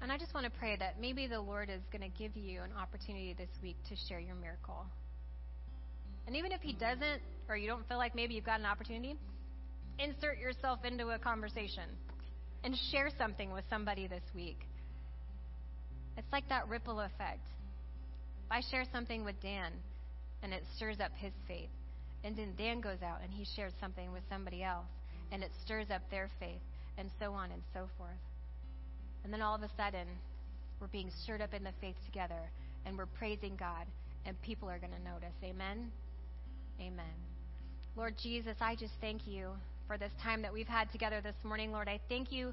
And 0.00 0.10
I 0.10 0.18
just 0.18 0.34
want 0.34 0.44
to 0.44 0.58
pray 0.58 0.76
that 0.76 1.00
maybe 1.00 1.26
the 1.26 1.40
Lord 1.40 1.70
is 1.70 1.80
going 1.92 2.02
to 2.02 2.18
give 2.18 2.36
you 2.36 2.62
an 2.62 2.70
opportunity 2.78 3.34
this 3.38 3.50
week 3.62 3.76
to 3.88 3.96
share 4.08 4.18
your 4.18 4.34
miracle. 4.34 4.86
And 6.26 6.36
even 6.36 6.52
if 6.52 6.60
He 6.60 6.72
doesn't, 6.72 7.22
or 7.48 7.56
you 7.56 7.66
don't 7.66 7.86
feel 7.88 7.98
like 7.98 8.14
maybe 8.14 8.34
you've 8.34 8.44
got 8.44 8.60
an 8.60 8.66
opportunity, 8.66 9.16
insert 9.98 10.38
yourself 10.38 10.84
into 10.84 11.08
a 11.10 11.18
conversation 11.18 11.84
and 12.64 12.76
share 12.90 13.10
something 13.18 13.52
with 13.52 13.64
somebody 13.68 14.06
this 14.06 14.22
week. 14.34 14.58
It's 16.16 16.32
like 16.32 16.48
that 16.48 16.68
ripple 16.68 17.00
effect. 17.00 17.46
If 18.46 18.52
I 18.52 18.60
share 18.70 18.84
something 18.92 19.24
with 19.24 19.40
Dan 19.42 19.72
and 20.42 20.52
it 20.52 20.62
stirs 20.76 20.98
up 21.00 21.12
his 21.16 21.32
faith, 21.48 21.70
and 22.24 22.36
then 22.36 22.54
Dan 22.56 22.80
goes 22.80 23.02
out 23.02 23.18
and 23.22 23.32
he 23.32 23.44
shares 23.56 23.72
something 23.80 24.12
with 24.12 24.22
somebody 24.30 24.62
else 24.62 24.86
and 25.32 25.42
it 25.42 25.50
stirs 25.64 25.86
up 25.90 26.02
their 26.10 26.28
faith, 26.38 26.60
and 26.98 27.08
so 27.18 27.32
on 27.32 27.50
and 27.50 27.62
so 27.72 27.88
forth. 27.96 28.10
And 29.24 29.32
then 29.32 29.40
all 29.40 29.54
of 29.54 29.62
a 29.62 29.70
sudden, 29.78 30.06
we're 30.78 30.88
being 30.88 31.10
stirred 31.22 31.40
up 31.40 31.54
in 31.54 31.64
the 31.64 31.72
faith 31.80 31.96
together 32.04 32.50
and 32.84 32.98
we're 32.98 33.06
praising 33.06 33.56
God, 33.56 33.86
and 34.26 34.40
people 34.42 34.68
are 34.68 34.78
going 34.78 34.92
to 34.92 35.10
notice. 35.10 35.34
Amen? 35.42 35.90
Amen. 36.80 37.04
Lord 37.96 38.14
Jesus, 38.22 38.56
I 38.60 38.74
just 38.74 38.94
thank 39.00 39.26
you 39.26 39.50
for 39.86 39.98
this 39.98 40.12
time 40.22 40.42
that 40.42 40.52
we've 40.52 40.66
had 40.66 40.90
together 40.90 41.20
this 41.20 41.36
morning. 41.44 41.72
Lord, 41.72 41.88
I 41.88 42.00
thank 42.08 42.32
you 42.32 42.52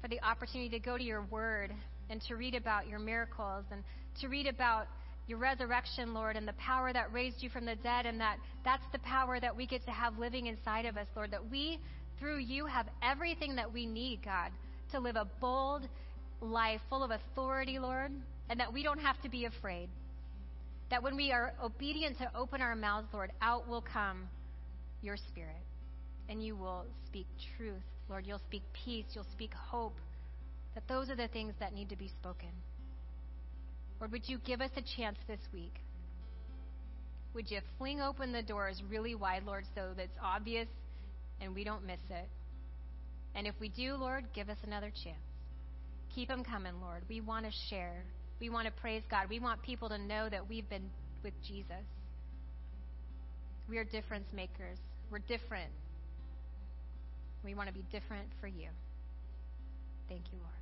for 0.00 0.08
the 0.08 0.20
opportunity 0.22 0.70
to 0.70 0.78
go 0.78 0.96
to 0.96 1.04
your 1.04 1.22
word 1.22 1.72
and 2.08 2.20
to 2.22 2.36
read 2.36 2.54
about 2.54 2.88
your 2.88 2.98
miracles 2.98 3.64
and 3.70 3.82
to 4.20 4.28
read 4.28 4.46
about 4.46 4.86
your 5.26 5.38
resurrection, 5.38 6.12
Lord, 6.12 6.36
and 6.36 6.48
the 6.48 6.54
power 6.54 6.92
that 6.92 7.12
raised 7.12 7.42
you 7.42 7.50
from 7.50 7.64
the 7.64 7.76
dead, 7.76 8.04
and 8.04 8.20
that 8.20 8.38
that's 8.64 8.82
the 8.92 8.98
power 8.98 9.38
that 9.38 9.56
we 9.56 9.66
get 9.66 9.84
to 9.84 9.92
have 9.92 10.18
living 10.18 10.46
inside 10.46 10.86
of 10.86 10.96
us, 10.96 11.06
Lord, 11.14 11.30
that 11.30 11.48
we, 11.50 11.78
through 12.18 12.38
you, 12.38 12.66
have 12.66 12.86
everything 13.02 13.54
that 13.56 13.72
we 13.72 13.86
need, 13.86 14.24
God, 14.24 14.50
to 14.90 14.98
live 14.98 15.14
a 15.14 15.28
bold 15.40 15.86
life 16.40 16.80
full 16.88 17.04
of 17.04 17.12
authority, 17.12 17.78
Lord, 17.78 18.10
and 18.48 18.58
that 18.58 18.72
we 18.72 18.82
don't 18.82 18.98
have 18.98 19.20
to 19.22 19.28
be 19.28 19.44
afraid. 19.44 19.88
That 20.90 21.02
when 21.02 21.16
we 21.16 21.32
are 21.32 21.54
obedient 21.62 22.18
to 22.18 22.30
open 22.34 22.60
our 22.60 22.74
mouths, 22.74 23.08
Lord, 23.12 23.32
out 23.40 23.68
will 23.68 23.82
come 23.82 24.28
your 25.02 25.16
spirit. 25.16 25.62
And 26.28 26.44
you 26.44 26.56
will 26.56 26.84
speak 27.06 27.26
truth, 27.56 27.82
Lord. 28.08 28.26
You'll 28.26 28.42
speak 28.46 28.62
peace. 28.84 29.06
You'll 29.14 29.26
speak 29.32 29.52
hope. 29.54 29.96
That 30.74 30.86
those 30.88 31.10
are 31.10 31.16
the 31.16 31.28
things 31.28 31.54
that 31.60 31.74
need 31.74 31.88
to 31.88 31.96
be 31.96 32.08
spoken. 32.08 32.50
Lord, 34.00 34.12
would 34.12 34.28
you 34.28 34.38
give 34.38 34.60
us 34.60 34.70
a 34.76 34.82
chance 34.96 35.18
this 35.28 35.40
week? 35.52 35.74
Would 37.34 37.50
you 37.50 37.60
fling 37.78 38.00
open 38.00 38.32
the 38.32 38.42
doors 38.42 38.82
really 38.88 39.14
wide, 39.14 39.44
Lord, 39.44 39.64
so 39.74 39.92
that 39.96 40.02
it's 40.02 40.18
obvious 40.22 40.68
and 41.40 41.54
we 41.54 41.64
don't 41.64 41.86
miss 41.86 42.00
it? 42.10 42.28
And 43.34 43.46
if 43.46 43.54
we 43.60 43.68
do, 43.68 43.94
Lord, 43.94 44.24
give 44.34 44.48
us 44.48 44.56
another 44.64 44.90
chance. 45.04 45.18
Keep 46.14 46.28
them 46.28 46.42
coming, 46.42 46.80
Lord. 46.80 47.02
We 47.08 47.20
want 47.20 47.46
to 47.46 47.52
share 47.68 48.04
We 48.40 48.48
want 48.48 48.66
to 48.66 48.72
praise 48.72 49.02
God. 49.10 49.28
We 49.28 49.38
want 49.38 49.62
people 49.62 49.88
to 49.90 49.98
know 49.98 50.28
that 50.28 50.48
we've 50.48 50.68
been 50.68 50.90
with 51.22 51.34
Jesus. 51.42 51.84
We 53.68 53.78
are 53.78 53.84
difference 53.84 54.32
makers. 54.32 54.78
We're 55.10 55.18
different. 55.18 55.70
We 57.44 57.54
want 57.54 57.68
to 57.68 57.74
be 57.74 57.84
different 57.92 58.28
for 58.40 58.46
you. 58.46 58.68
Thank 60.08 60.32
you, 60.32 60.38
Lord. 60.38 60.59